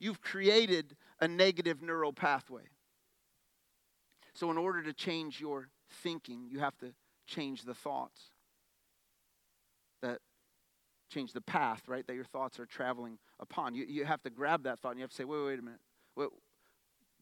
[0.00, 2.62] You've created a negative neural pathway.
[4.34, 5.68] So, in order to change your
[6.02, 6.94] thinking, you have to
[7.26, 8.20] change the thoughts
[10.02, 10.18] that
[11.10, 13.74] change the path, right, that your thoughts are traveling upon.
[13.74, 15.62] You, you have to grab that thought and you have to say, wait, wait a
[15.62, 15.80] minute.
[16.14, 16.30] What,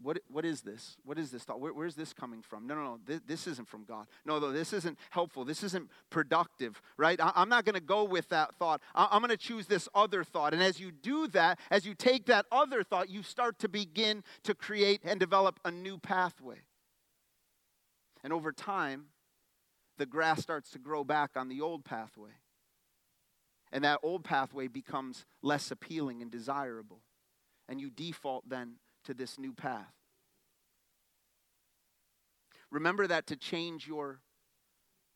[0.02, 0.96] what, what is this?
[1.04, 1.60] What is this thought?
[1.60, 2.66] Where, where's this coming from?
[2.66, 2.98] No, no, no.
[3.04, 4.06] This, this, isn't from God.
[4.24, 5.44] No, no, this isn't helpful.
[5.44, 7.20] This isn't productive, right?
[7.20, 8.80] I, am not going to go with that thought.
[8.94, 10.54] I, I'm going to choose this other thought.
[10.54, 14.22] And as you do that, as you take that other thought, you start to begin
[14.44, 16.60] to create and develop a new pathway.
[18.22, 19.06] And over time,
[20.00, 22.30] the grass starts to grow back on the old pathway.
[23.70, 27.02] And that old pathway becomes less appealing and desirable.
[27.68, 29.92] And you default then to this new path.
[32.70, 34.20] Remember that to change your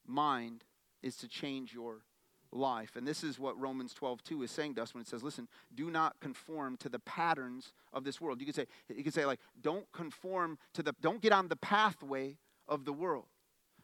[0.07, 0.65] mind
[1.03, 2.03] is to change your
[2.53, 2.95] life.
[2.95, 5.49] And this is what Romans 12, 2 is saying to us when it says, listen,
[5.75, 8.39] do not conform to the patterns of this world.
[8.39, 11.57] You could say, you could say like, don't conform to the, don't get on the
[11.57, 12.37] pathway
[12.69, 13.29] of the world.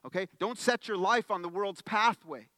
[0.07, 0.27] Okay?
[0.39, 2.49] Don't set your life on the world's pathway.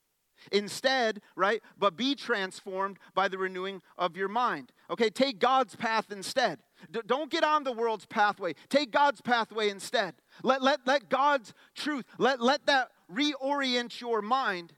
[0.50, 4.72] Instead, right, but be transformed by the renewing of your mind.
[4.90, 6.61] Okay, take God's path instead.
[6.90, 8.55] D- don't get on the world's pathway.
[8.68, 10.14] Take God's pathway instead.
[10.42, 14.72] Let, let, let God's truth, let, let that reorient your mind.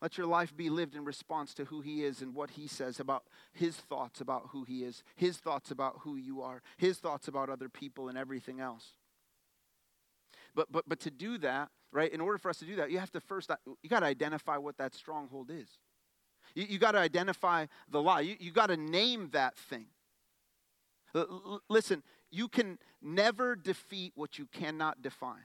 [0.00, 3.00] Let your life be lived in response to who He is and what He says
[3.00, 7.28] about His thoughts about who He is, His thoughts about who you are, His thoughts
[7.28, 8.92] about other people and everything else.
[10.56, 12.98] But, but, but to do that, right, in order for us to do that, you
[12.98, 15.68] have to first, uh, you got to identify what that stronghold is.
[16.54, 18.22] You, you got to identify the lie.
[18.22, 19.86] You, you got to name that thing.
[21.14, 25.44] L- listen, you can never defeat what you cannot define.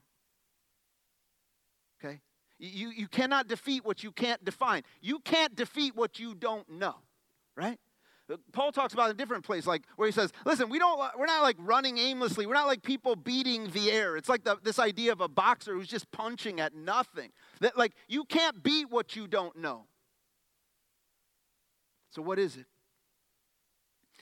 [2.04, 2.22] Okay?
[2.58, 4.84] You, you cannot defeat what you can't define.
[5.02, 6.96] You can't defeat what you don't know,
[7.58, 7.80] right?
[8.52, 11.42] Paul talks about a different place, like where he says, "Listen, we don't, we're not
[11.42, 12.46] like running aimlessly.
[12.46, 14.18] We're not like people beating the air.
[14.18, 17.32] It's like the, this idea of a boxer who's just punching at nothing.
[17.60, 19.86] That like you can't beat what you don't know.
[22.12, 22.66] So what is it?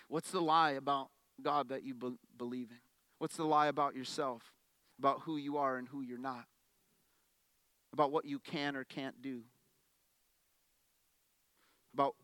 [0.08, 1.10] What's the lie about
[1.42, 2.78] God that you be- believe in?
[3.18, 4.54] What's the lie about yourself,
[4.98, 6.46] about who you are and who you're not,
[7.92, 9.42] about what you can or can't do,
[11.94, 12.16] about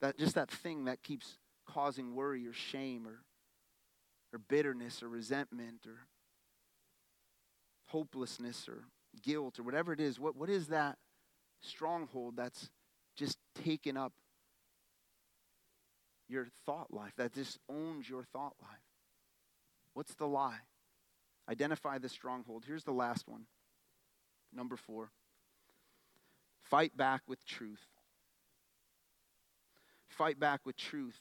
[0.00, 3.20] that just that thing that keeps causing worry or shame or,
[4.32, 6.06] or bitterness or resentment or
[7.86, 8.84] hopelessness or
[9.22, 10.96] guilt or whatever it is, what, what is that
[11.60, 12.70] stronghold that's
[13.16, 14.12] just taken up
[16.28, 18.80] your thought life, that just owns your thought life?
[19.94, 20.60] What's the lie?
[21.48, 22.64] Identify the stronghold.
[22.66, 23.46] Here's the last one.
[24.52, 25.10] Number four
[26.70, 27.84] fight back with truth
[30.20, 31.18] fight back with truth.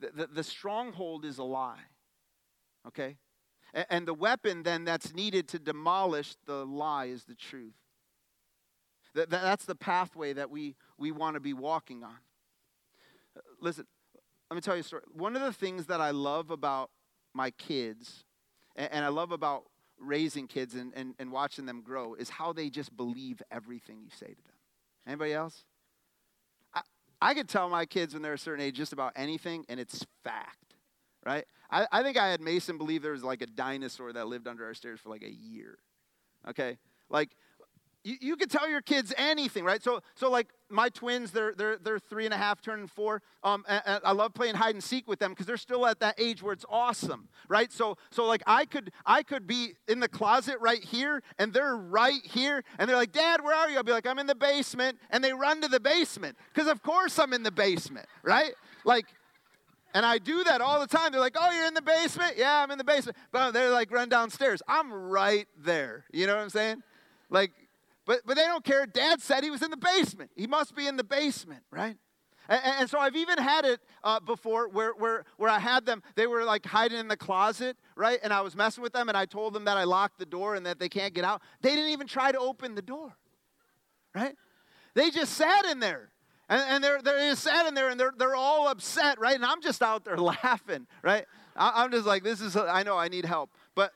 [0.00, 1.84] The, the, the stronghold is a lie,
[2.88, 3.16] okay?
[3.72, 7.76] And, and the weapon then that's needed to demolish the lie is the truth.
[9.14, 12.16] That, that's the pathway that we, we want to be walking on.
[13.60, 13.86] Listen,
[14.50, 15.02] let me tell you a story.
[15.12, 16.90] One of the things that I love about
[17.34, 18.24] my kids,
[18.74, 19.66] and, and I love about
[20.00, 24.10] raising kids and, and, and watching them grow, is how they just believe everything you
[24.10, 24.56] say to them.
[25.06, 25.64] Anybody else?
[27.20, 30.04] I could tell my kids when they're a certain age just about anything, and it's
[30.22, 30.74] fact,
[31.24, 31.44] right?
[31.70, 34.64] I, I think I had Mason believe there was like a dinosaur that lived under
[34.64, 35.78] our stairs for like a year,
[36.48, 36.78] okay?
[37.08, 37.30] Like,
[38.04, 39.82] you, you could tell your kids anything, right?
[39.82, 43.22] So, so like my twins, they're, they're, they're three and a half, turning four.
[43.42, 46.00] Um, and, and I love playing hide and seek with them because they're still at
[46.00, 47.72] that age where it's awesome, right?
[47.72, 51.76] So, so like I could, I could be in the closet right here and they're
[51.76, 53.76] right here and they're like, Dad, where are you?
[53.76, 54.98] I'll be like, I'm in the basement.
[55.10, 58.52] And they run to the basement because of course I'm in the basement, right?
[58.84, 59.06] Like,
[59.94, 61.12] and I do that all the time.
[61.12, 62.34] They're like, oh, you're in the basement?
[62.36, 63.16] Yeah, I'm in the basement.
[63.30, 64.60] But they're like, run downstairs.
[64.66, 66.04] I'm right there.
[66.12, 66.82] You know what I'm saying?
[67.30, 67.52] Like,
[68.06, 68.86] but, but they don't care.
[68.86, 70.30] Dad said he was in the basement.
[70.36, 71.96] He must be in the basement, right?
[72.48, 76.02] And, and so I've even had it uh, before where, where, where I had them,
[76.14, 78.18] they were like hiding in the closet, right?
[78.22, 80.54] And I was messing with them and I told them that I locked the door
[80.54, 81.40] and that they can't get out.
[81.62, 83.16] They didn't even try to open the door,
[84.14, 84.36] right?
[84.94, 86.10] They just sat in there.
[86.48, 89.34] And, and they're, they're just sat in there and they're, they're all upset, right?
[89.34, 91.24] And I'm just out there laughing, right?
[91.56, 93.50] I, I'm just like, this is, I know I need help.
[93.74, 93.92] But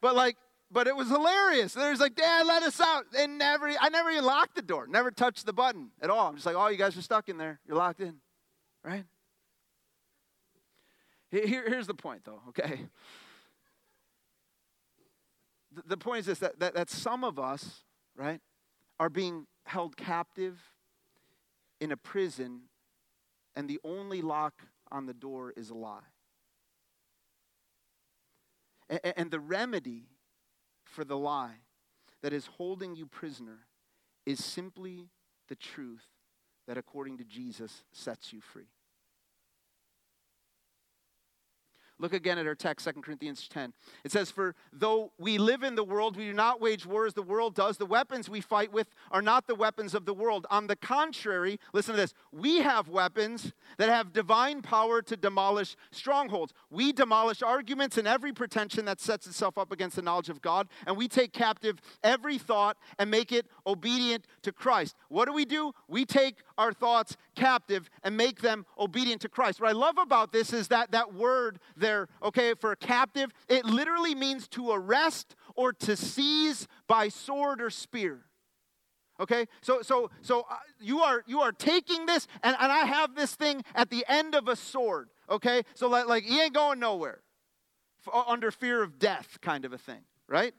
[0.00, 0.36] but like,
[0.70, 1.74] but it was hilarious.
[1.74, 3.06] There's like, Dad, let us out.
[3.16, 6.28] And never, I never even locked the door, never touched the button at all.
[6.28, 7.60] I'm just like, oh, you guys are stuck in there.
[7.66, 8.16] You're locked in,
[8.84, 9.04] right?
[11.30, 12.86] Here, here's the point, though, okay?
[15.72, 17.82] The, the point is this that, that, that some of us,
[18.16, 18.40] right,
[18.98, 20.58] are being held captive
[21.80, 22.62] in a prison,
[23.54, 26.00] and the only lock on the door is a lie.
[28.88, 30.06] And, and the remedy
[30.96, 31.58] for the lie
[32.22, 33.58] that is holding you prisoner
[34.24, 35.10] is simply
[35.48, 36.06] the truth
[36.66, 38.70] that, according to Jesus, sets you free.
[41.98, 43.72] Look again at our text, 2 Corinthians 10.
[44.04, 47.14] It says, For though we live in the world, we do not wage war as
[47.14, 47.78] the world does.
[47.78, 50.46] The weapons we fight with are not the weapons of the world.
[50.50, 55.74] On the contrary, listen to this we have weapons that have divine power to demolish
[55.90, 56.52] strongholds.
[56.70, 60.68] We demolish arguments and every pretension that sets itself up against the knowledge of God,
[60.86, 64.96] and we take captive every thought and make it obedient to Christ.
[65.08, 65.72] What do we do?
[65.88, 69.60] We take our thoughts captive and make them obedient to Christ.
[69.60, 73.64] What I love about this is that that word, there, okay, for a captive, it
[73.64, 78.24] literally means to arrest or to seize by sword or spear.
[79.18, 83.14] Okay, so so so uh, you are you are taking this, and, and I have
[83.14, 85.08] this thing at the end of a sword.
[85.30, 87.20] Okay, so like, like he ain't going nowhere,
[88.26, 90.54] under fear of death, kind of a thing, right?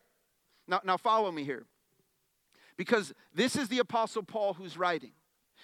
[0.67, 1.65] Now now follow me here,
[2.77, 5.11] because this is the apostle Paul who's writing.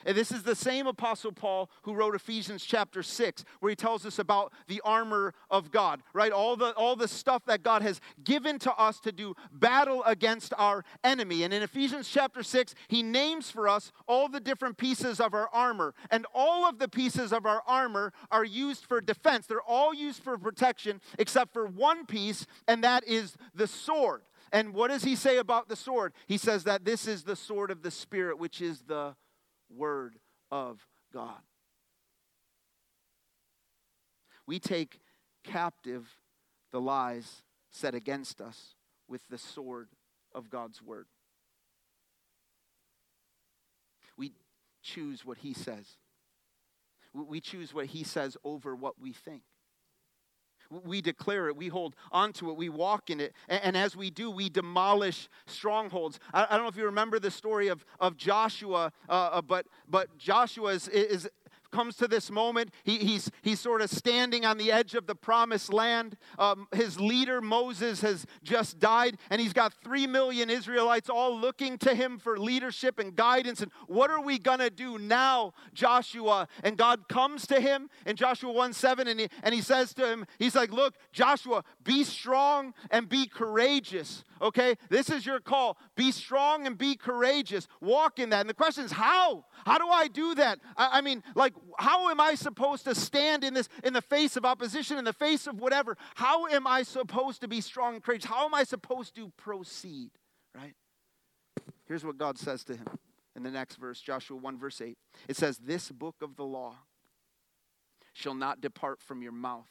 [0.05, 4.05] And this is the same Apostle Paul who wrote Ephesians chapter 6, where he tells
[4.05, 6.31] us about the armor of God, right?
[6.31, 10.53] All the, all the stuff that God has given to us to do battle against
[10.57, 11.43] our enemy.
[11.43, 15.49] And in Ephesians chapter 6, he names for us all the different pieces of our
[15.53, 15.93] armor.
[16.11, 20.23] And all of the pieces of our armor are used for defense, they're all used
[20.23, 24.21] for protection, except for one piece, and that is the sword.
[24.51, 26.13] And what does he say about the sword?
[26.27, 29.15] He says that this is the sword of the Spirit, which is the
[29.75, 30.15] Word
[30.51, 31.41] of God.
[34.45, 34.99] We take
[35.43, 36.17] captive
[36.71, 38.75] the lies set against us
[39.07, 39.89] with the sword
[40.33, 41.07] of God's Word.
[44.17, 44.33] We
[44.81, 45.97] choose what He says.
[47.13, 49.43] We choose what He says over what we think.
[50.83, 53.33] We declare it, we hold onto it, we walk in it.
[53.47, 56.19] And, and as we do, we demolish strongholds.
[56.33, 59.67] I, I, don't know if you remember the story of, of Joshua, uh, uh but,
[59.89, 61.29] but Joshua is, is
[61.73, 62.69] comes to this moment.
[62.83, 66.15] He, he's, he's sort of standing on the edge of the promised land.
[66.37, 71.77] Um, his leader, Moses, has just died, and he's got three million Israelites all looking
[71.79, 73.61] to him for leadership and guidance.
[73.61, 76.47] And what are we going to do now, Joshua?
[76.63, 80.07] And God comes to him in Joshua 1 7, and he, and he says to
[80.07, 84.23] him, He's like, Look, Joshua, be strong and be courageous.
[84.41, 84.75] Okay?
[84.89, 85.77] This is your call.
[85.95, 87.67] Be strong and be courageous.
[87.79, 88.41] Walk in that.
[88.41, 89.45] And the question is, how?
[89.65, 90.59] How do I do that?
[90.75, 94.35] I, I mean, like, how am I supposed to stand in this, in the face
[94.35, 95.95] of opposition, in the face of whatever?
[96.15, 98.25] How am I supposed to be strong and courageous?
[98.25, 100.09] How am I supposed to proceed?
[100.55, 100.73] Right?
[101.85, 102.87] Here's what God says to him
[103.35, 104.97] in the next verse, Joshua 1, verse 8.
[105.27, 106.75] It says, This book of the law
[108.13, 109.69] shall not depart from your mouth,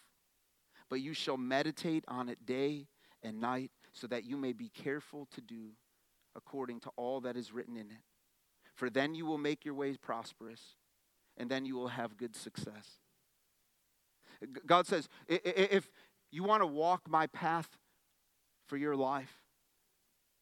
[0.88, 2.86] but you shall meditate on it day
[3.24, 5.70] and night, so that you may be careful to do
[6.37, 8.03] according to all that is written in it.
[8.74, 10.76] For then you will make your ways prosperous,
[11.37, 12.99] and then you will have good success.
[14.66, 15.91] God says, if
[16.30, 17.68] you want to walk my path
[18.66, 19.43] for your life,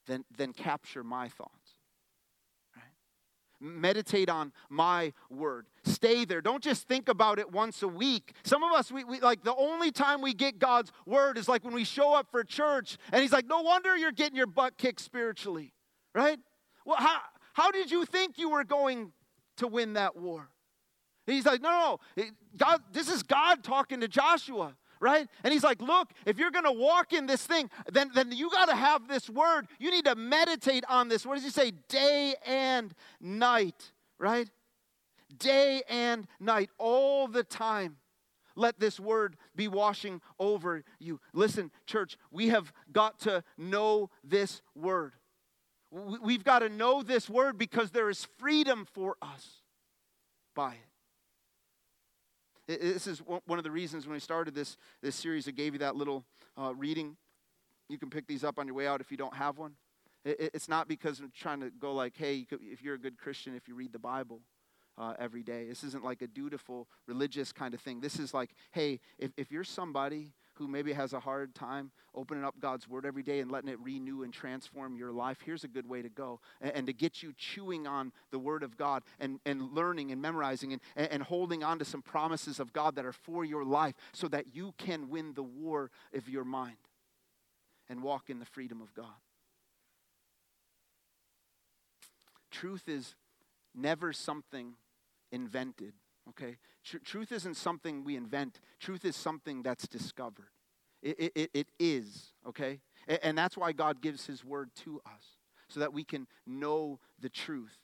[0.06, 1.74] then, then capture my thoughts.
[3.62, 5.66] Meditate on my word.
[5.84, 6.40] Stay there.
[6.40, 8.32] Don't just think about it once a week.
[8.42, 11.62] Some of us, we, we like the only time we get God's word is like
[11.62, 14.78] when we show up for church, and He's like, "No wonder you're getting your butt
[14.78, 15.74] kicked spiritually,
[16.14, 16.38] right?"
[16.84, 17.20] Well, how
[17.52, 19.12] how did you think you were going
[19.56, 20.48] to win that war?
[21.26, 22.24] He's like, no, no,
[22.56, 25.28] God, this is God talking to Joshua, right?
[25.44, 28.74] And he's like, look, if you're gonna walk in this thing, then, then you gotta
[28.74, 29.68] have this word.
[29.78, 31.24] You need to meditate on this.
[31.24, 31.72] What does he say?
[31.88, 34.48] Day and night, right?
[35.38, 37.96] Day and night, all the time.
[38.56, 41.20] Let this word be washing over you.
[41.32, 45.14] Listen, church, we have got to know this word.
[45.90, 49.62] We've got to know this word because there is freedom for us
[50.54, 50.76] by
[52.68, 52.80] it.
[52.80, 55.80] This is one of the reasons when we started this, this series, I gave you
[55.80, 56.24] that little
[56.56, 57.16] uh, reading.
[57.88, 59.72] You can pick these up on your way out if you don't have one.
[60.24, 63.66] It's not because I'm trying to go like, hey, if you're a good Christian, if
[63.66, 64.42] you read the Bible
[65.00, 65.66] uh, every day.
[65.66, 68.00] This isn't like a dutiful religious kind of thing.
[68.00, 72.44] This is like, hey, if, if you're somebody who maybe has a hard time opening
[72.44, 75.68] up God's word every day and letting it renew and transform your life, here's a
[75.68, 76.38] good way to go.
[76.60, 80.20] And, and to get you chewing on the word of God and, and learning and
[80.20, 83.94] memorizing and, and holding on to some promises of God that are for your life
[84.12, 86.76] so that you can win the war of your mind
[87.88, 89.06] and walk in the freedom of God.
[92.50, 93.14] Truth is
[93.74, 94.74] never something
[95.32, 95.94] invented,
[96.30, 96.56] okay?
[96.84, 100.50] Tr- truth isn't something we invent, truth is something that's discovered.
[101.02, 102.80] It, it, it is, okay?
[103.08, 105.36] And, and that's why God gives His word to us,
[105.68, 107.78] so that we can know the truth.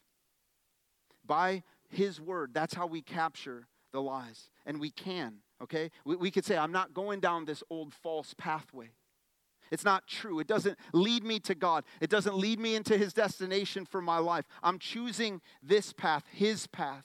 [1.24, 4.50] By His word, that's how we capture the lies.
[4.66, 5.90] And we can, okay?
[6.04, 8.90] We, we could say, I'm not going down this old false pathway.
[9.70, 10.38] It's not true.
[10.38, 11.84] It doesn't lead me to God.
[12.00, 14.44] It doesn't lead me into His destination for my life.
[14.62, 17.04] I'm choosing this path, His path,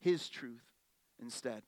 [0.00, 0.64] His truth
[1.20, 1.62] instead.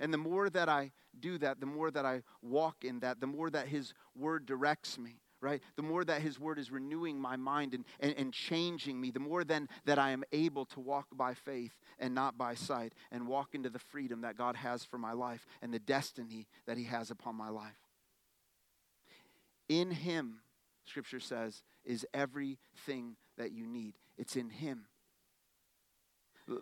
[0.00, 3.26] And the more that I do that, the more that I walk in that, the
[3.26, 5.60] more that His Word directs me, right?
[5.76, 9.20] The more that His Word is renewing my mind and, and, and changing me, the
[9.20, 13.26] more then that I am able to walk by faith and not by sight and
[13.26, 16.84] walk into the freedom that God has for my life and the destiny that He
[16.84, 17.78] has upon my life.
[19.68, 20.40] In Him,
[20.84, 23.94] Scripture says, is everything that you need.
[24.16, 24.86] It's in Him.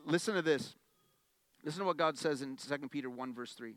[0.05, 0.75] Listen to this.
[1.65, 3.75] Listen to what God says in 2 Peter 1, verse 3.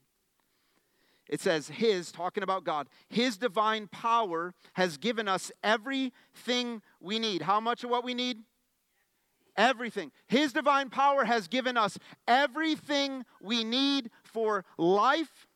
[1.30, 7.44] It says, His, talking about God, His divine power has given us everything we need.
[7.44, 8.40] How much of what we need?
[9.56, 10.12] Everything.
[10.28, 15.48] His divine power has given us everything we need for life,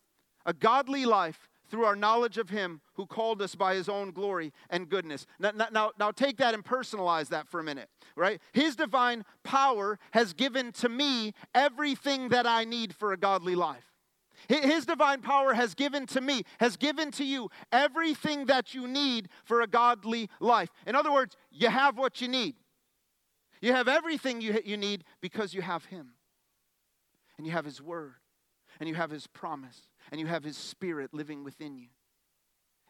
[0.45, 4.53] a godly life, through our knowledge of Him who called us by His own glory
[4.69, 5.25] and goodness.
[5.39, 8.39] Now, now, now, take that and personalize that for a minute, right?
[8.51, 13.85] His divine power has given to me everything that I need for a godly life.
[14.47, 19.29] His divine power has given to me, has given to you everything that you need
[19.43, 20.69] for a godly life.
[20.85, 22.53] In other words, you have what you need.
[23.61, 26.11] You have everything you, you need because you have Him.
[27.39, 28.13] And you have His Word.
[28.79, 31.87] And you have His promise and you have His Spirit living within you,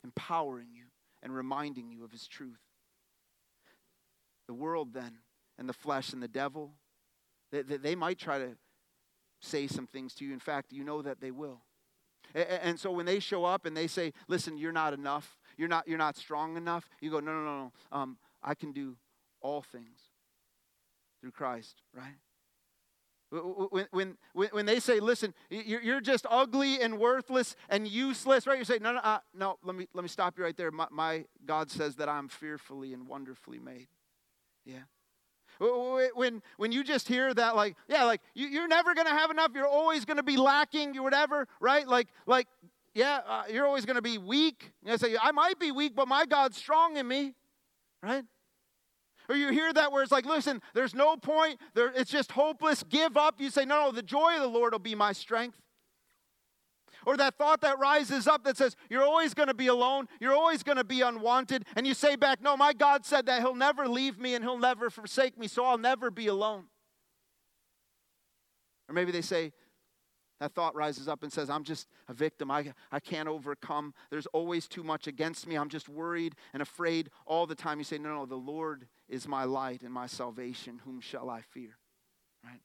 [0.03, 0.85] empowering you
[1.21, 2.59] and reminding you of His truth.
[4.47, 5.19] The world, then,
[5.57, 6.73] and the flesh and the devil,
[7.51, 8.57] they, they might try to
[9.41, 10.33] say some things to you.
[10.33, 11.61] In fact, you know that they will.
[12.33, 15.87] And so when they show up and they say, listen, you're not enough, you're not,
[15.87, 17.71] you're not strong enough, you go, no, no, no, no.
[17.91, 18.95] Um, I can do
[19.39, 19.99] all things
[21.21, 22.15] through Christ, right?
[23.33, 23.87] When,
[24.33, 28.59] when, when they say, listen, you're just ugly and worthless and useless, right?
[28.59, 30.69] You say, no, no, uh, no, let me, let me stop you right there.
[30.69, 33.87] My, my God says that I'm fearfully and wonderfully made.
[34.65, 34.83] Yeah.
[35.59, 39.31] When, when you just hear that, like, yeah, like, you, you're never going to have
[39.31, 39.51] enough.
[39.55, 41.87] You're always going to be lacking, or whatever, right?
[41.87, 42.47] Like, like
[42.93, 44.73] yeah, uh, you're always going to be weak.
[44.85, 47.33] You say, I might be weak, but my God's strong in me,
[48.03, 48.25] right?
[49.29, 52.83] Or you hear that where it's like, listen, there's no point, there, it's just hopeless,
[52.83, 53.39] give up.
[53.39, 55.59] You say, no, no, the joy of the Lord will be my strength.
[57.05, 60.33] Or that thought that rises up that says, you're always going to be alone, you're
[60.33, 61.65] always going to be unwanted.
[61.75, 64.57] And you say back, no, my God said that He'll never leave me and He'll
[64.57, 66.65] never forsake me, so I'll never be alone.
[68.87, 69.51] Or maybe they say,
[70.43, 72.51] that thought rises up and says, I'm just a victim.
[72.51, 73.93] I, I can't overcome.
[74.09, 75.55] There's always too much against me.
[75.55, 77.77] I'm just worried and afraid all the time.
[77.77, 80.81] You say, No, no, the Lord is my light and my salvation.
[80.83, 81.77] Whom shall I fear?
[82.43, 82.59] Right?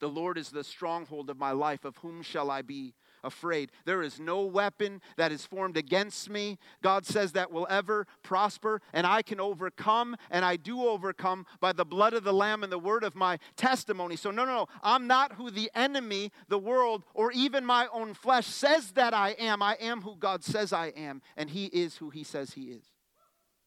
[0.00, 1.84] The Lord is the stronghold of my life.
[1.84, 2.94] Of whom shall I be
[3.26, 3.72] afraid.
[3.84, 8.80] There is no weapon that is formed against me, God says, that will ever prosper,
[8.92, 12.72] and I can overcome, and I do overcome by the blood of the Lamb and
[12.72, 14.16] the word of my testimony.
[14.16, 18.14] So, no, no, no, I'm not who the enemy, the world, or even my own
[18.14, 19.62] flesh says that I am.
[19.62, 22.84] I am who God says I am, and He is who He says He is.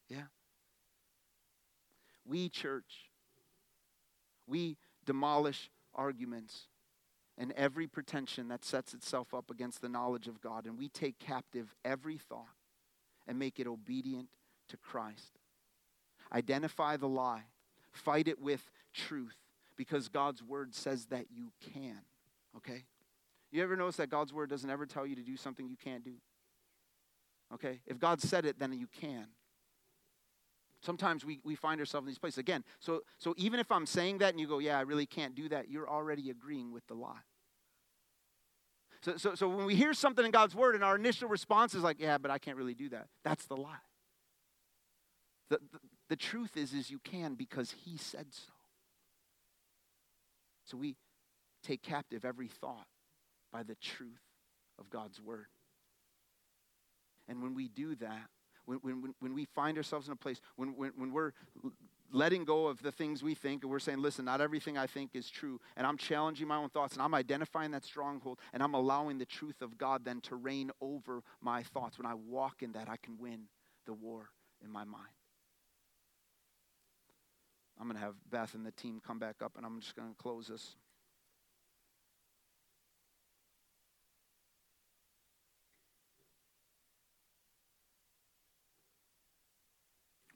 [0.07, 0.23] Yeah.
[2.25, 3.09] We, church,
[4.47, 6.67] we demolish arguments
[7.39, 10.65] and every pretension that sets itself up against the knowledge of God.
[10.65, 12.45] And we take captive every thought
[13.27, 14.27] and make it obedient
[14.67, 15.39] to Christ.
[16.33, 17.45] Identify the lie,
[17.91, 19.37] fight it with truth,
[19.77, 21.99] because God's word says that you can.
[22.57, 22.83] Okay?
[23.51, 26.03] You ever notice that God's word doesn't ever tell you to do something you can't
[26.03, 26.15] do?
[27.53, 27.79] Okay?
[27.87, 29.27] If God said it, then you can.
[30.81, 32.37] Sometimes we, we find ourselves in these places.
[32.37, 35.35] Again, so, so even if I'm saying that and you go, yeah, I really can't
[35.35, 37.19] do that, you're already agreeing with the lie.
[39.01, 41.83] So, so, so when we hear something in God's word and our initial response is
[41.83, 43.75] like, yeah, but I can't really do that, that's the lie.
[45.49, 48.53] The, the, the truth is, is you can because he said so.
[50.65, 50.95] So we
[51.63, 52.87] take captive every thought
[53.51, 54.21] by the truth
[54.77, 55.47] of God's word.
[57.27, 58.29] And when we do that,
[58.77, 61.31] when, when, when we find ourselves in a place, when, when, when we're
[62.11, 65.11] letting go of the things we think and we're saying, listen, not everything I think
[65.13, 68.73] is true, and I'm challenging my own thoughts and I'm identifying that stronghold and I'm
[68.73, 71.97] allowing the truth of God then to reign over my thoughts.
[71.97, 73.47] When I walk in that, I can win
[73.85, 74.29] the war
[74.63, 75.05] in my mind.
[77.79, 80.09] I'm going to have Beth and the team come back up and I'm just going
[80.09, 80.75] to close this.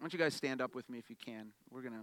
[0.03, 1.53] Why don't you guys stand up with me if you can?
[1.71, 2.01] We're going to.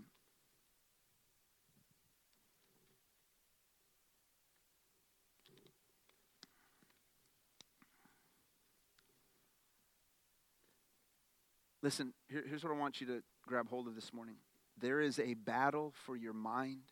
[11.83, 14.37] Listen, here, here's what I want you to grab hold of this morning.
[14.81, 16.85] There is a battle for your mind,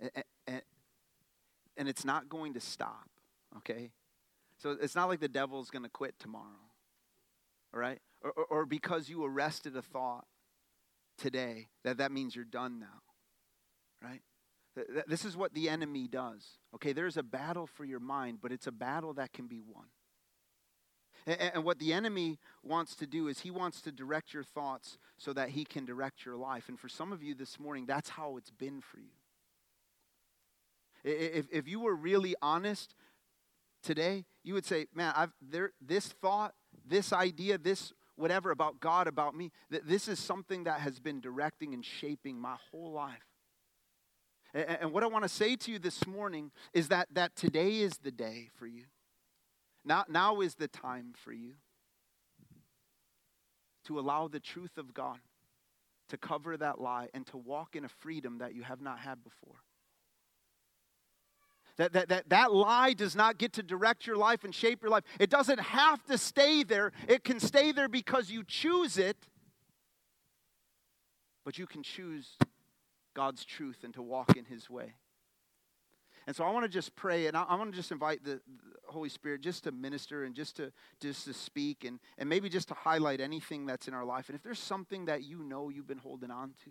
[0.00, 0.10] and,
[0.46, 0.62] and,
[1.76, 3.10] and it's not going to stop,
[3.58, 3.90] okay?
[4.56, 6.46] So it's not like the devil's going to quit tomorrow,
[7.74, 8.00] all right?
[8.22, 10.26] Or, or, because you arrested a thought
[11.18, 13.02] today, that that means you're done now,
[14.02, 14.20] right?
[15.06, 16.58] This is what the enemy does.
[16.74, 19.86] Okay, there's a battle for your mind, but it's a battle that can be won.
[21.26, 25.32] And what the enemy wants to do is he wants to direct your thoughts so
[25.34, 26.68] that he can direct your life.
[26.68, 29.10] And for some of you this morning, that's how it's been for you.
[31.04, 32.94] If, if you were really honest
[33.82, 36.54] today, you would say, Man, I've, there, this thought,
[36.86, 41.20] this idea, this whatever about God, about me, that this is something that has been
[41.20, 43.18] directing and shaping my whole life.
[44.52, 47.98] And, what I want to say to you this morning is that, that today is
[47.98, 48.84] the day for you.
[49.84, 51.52] Now, now is the time for you
[53.84, 55.18] to allow the truth of God
[56.08, 59.22] to cover that lie and to walk in a freedom that you have not had
[59.22, 59.62] before.
[61.76, 64.90] That, that, that, that lie does not get to direct your life and shape your
[64.90, 65.04] life.
[65.18, 66.92] It doesn't have to stay there.
[67.08, 69.16] It can stay there because you choose it.
[71.44, 72.36] But you can choose
[73.14, 74.94] God's truth and to walk in His way.
[76.26, 78.32] And so I want to just pray, and I, I want to just invite the,
[78.32, 78.40] the,
[78.92, 82.68] Holy Spirit just to minister and just to just to speak, and, and maybe just
[82.68, 84.28] to highlight anything that's in our life.
[84.28, 86.70] And if there's something that you know you've been holding on to,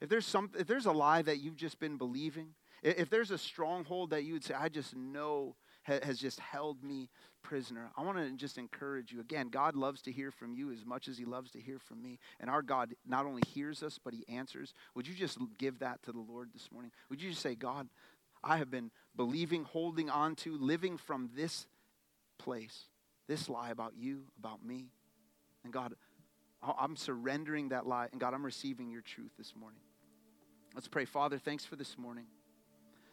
[0.00, 2.48] if there's some, if there's a lie that you've just been believing,
[2.82, 7.08] if there's a stronghold that you would say, I just know has just held me
[7.42, 9.20] prisoner, I want to just encourage you.
[9.20, 12.00] Again, God loves to hear from you as much as He loves to hear from
[12.00, 12.18] me.
[12.38, 14.74] And our God not only hears us, but He answers.
[14.94, 16.92] Would you just give that to the Lord this morning?
[17.10, 17.88] Would you just say, God,
[18.44, 21.66] I have been believing, holding on to, living from this
[22.38, 22.84] place,
[23.28, 24.86] this lie about you, about me.
[25.64, 25.94] And God,
[26.62, 28.08] I'm surrendering that lie.
[28.12, 29.80] And God, I'm receiving your truth this morning.
[30.74, 31.04] Let's pray.
[31.04, 32.26] Father, thanks for this morning.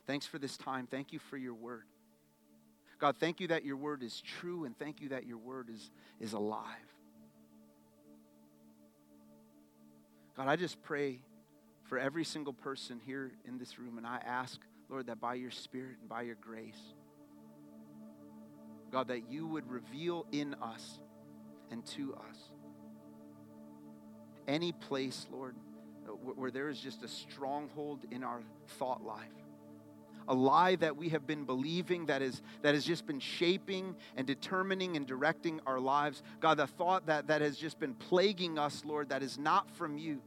[0.10, 0.88] Thanks for this time.
[0.88, 1.84] Thank you for your word.
[2.98, 5.92] God, thank you that your word is true and thank you that your word is,
[6.20, 6.66] is alive.
[10.36, 11.20] God, I just pray
[11.84, 15.52] for every single person here in this room, and I ask, Lord, that by your
[15.52, 16.82] Spirit and by your grace,
[18.92, 20.98] God, that you would reveal in us
[21.70, 22.38] and to us
[24.48, 25.56] any place, Lord,
[26.24, 28.42] where there is just a stronghold in our
[28.80, 29.28] thought life
[30.30, 34.28] a lie that we have been believing that, is, that has just been shaping and
[34.28, 36.22] determining and directing our lives.
[36.40, 39.98] God, the thought that, that has just been plaguing us, Lord, that is not from
[39.98, 40.22] you.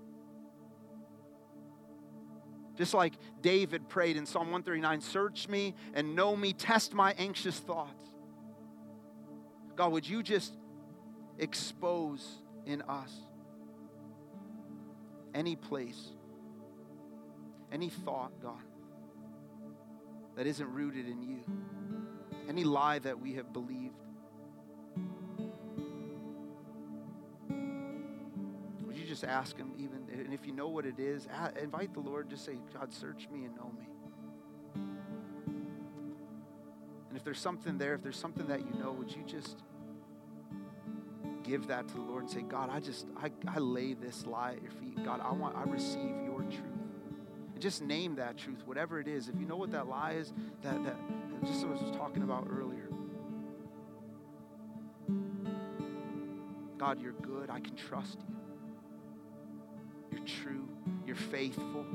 [2.77, 7.59] Just like David prayed in Psalm 139 Search me and know me, test my anxious
[7.61, 8.03] thoughts.
[9.77, 10.53] God, would you just
[11.39, 12.27] expose
[12.67, 13.13] in us
[15.33, 16.09] any place,
[17.71, 18.61] any thought, God,
[20.37, 21.41] that isn't rooted in you,
[22.49, 23.95] any lie that we have believed.
[28.87, 31.29] Would you just ask Him, even, and if you know what it is,
[31.61, 33.87] invite the Lord, just say, God, search me and know me.
[37.09, 39.59] And if there's something there, if there's something that you know, would you just
[41.43, 44.53] give that to the Lord and say, God, I just, I, I lay this lie
[44.53, 45.05] at your feet.
[45.05, 46.72] God, I want, I receive your truth
[47.63, 49.29] just name that truth, whatever it is.
[49.29, 50.33] If you know what that lie is,
[50.63, 50.97] that, that
[51.47, 52.89] just what I was talking about earlier.
[56.77, 57.49] God, you're good.
[57.49, 58.35] I can trust you.
[60.11, 60.69] You're true.
[61.07, 61.87] You're faithful.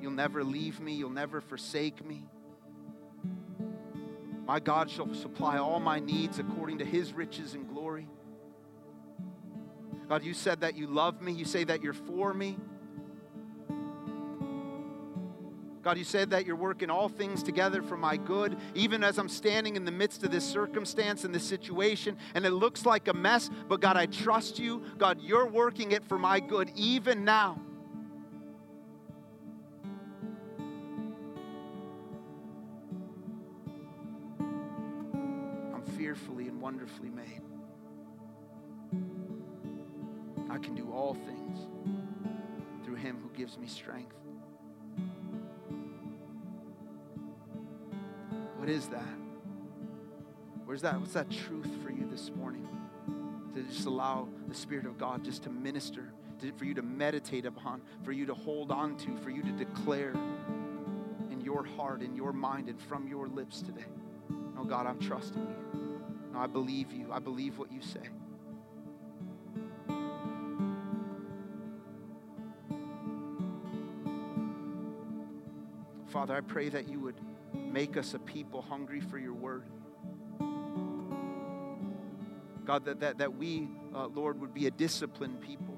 [0.00, 0.94] You'll never leave me.
[0.94, 2.22] You'll never forsake me.
[4.46, 8.08] My God shall supply all my needs according to his riches and glory.
[10.08, 11.32] God, you said that you love me.
[11.32, 12.56] You say that you're for me.
[15.86, 19.28] God, you said that you're working all things together for my good, even as I'm
[19.28, 23.12] standing in the midst of this circumstance and this situation, and it looks like a
[23.12, 24.82] mess, but God, I trust you.
[24.98, 27.60] God, you're working it for my good even now.
[35.72, 37.42] I'm fearfully and wonderfully made.
[40.50, 41.68] I can do all things
[42.84, 44.16] through him who gives me strength.
[50.76, 51.00] Where's that?
[51.00, 52.68] What's that truth for you this morning?
[53.54, 56.12] To just allow the Spirit of God just to minister,
[56.42, 59.52] to, for you to meditate upon, for you to hold on to, for you to
[59.52, 60.12] declare
[61.30, 63.86] in your heart, in your mind, and from your lips today.
[64.54, 66.02] No, God, I'm trusting you.
[66.34, 67.10] No, I believe you.
[67.10, 68.10] I believe what you say.
[76.08, 77.14] Father, I pray that you would
[77.72, 79.64] Make us a people hungry for your word.
[82.66, 85.76] God, that, that, that we, uh, Lord, would be a disciplined people.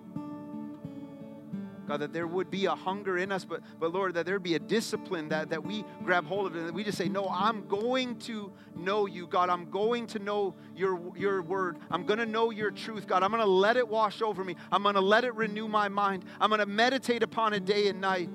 [1.87, 4.55] God, that there would be a hunger in us, but, but Lord, that there'd be
[4.55, 7.67] a discipline that, that we grab hold of and that we just say, No, I'm
[7.67, 9.49] going to know you, God.
[9.49, 11.79] I'm going to know your, your word.
[11.91, 13.23] I'm going to know your truth, God.
[13.23, 14.55] I'm going to let it wash over me.
[14.71, 16.27] I'm going to let it renew my mind.
[16.39, 18.29] I'm going to meditate upon it day and night.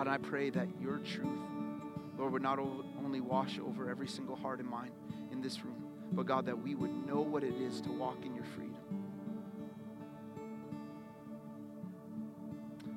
[0.00, 1.28] God, I pray that your truth,
[2.16, 4.92] Lord, would not only wash over every single heart and mind
[5.30, 8.34] in this room, but God, that we would know what it is to walk in
[8.34, 8.78] your freedom.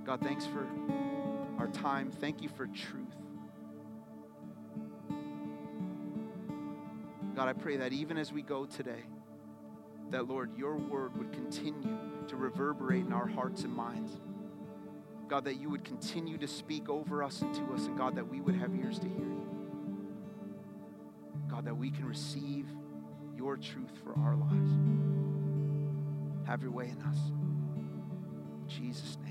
[0.05, 0.65] God, thanks for
[1.59, 2.09] our time.
[2.09, 3.03] Thank you for truth.
[7.35, 9.03] God, I pray that even as we go today,
[10.11, 11.97] that, Lord, your word would continue
[12.29, 14.21] to reverberate in our hearts and minds.
[15.33, 18.27] God, that you would continue to speak over us and to us, and God, that
[18.29, 19.47] we would have ears to hear you.
[21.49, 22.67] God, that we can receive
[23.35, 24.69] your truth for our lives.
[26.45, 27.17] Have your way in us.
[27.17, 29.22] In Jesus' name.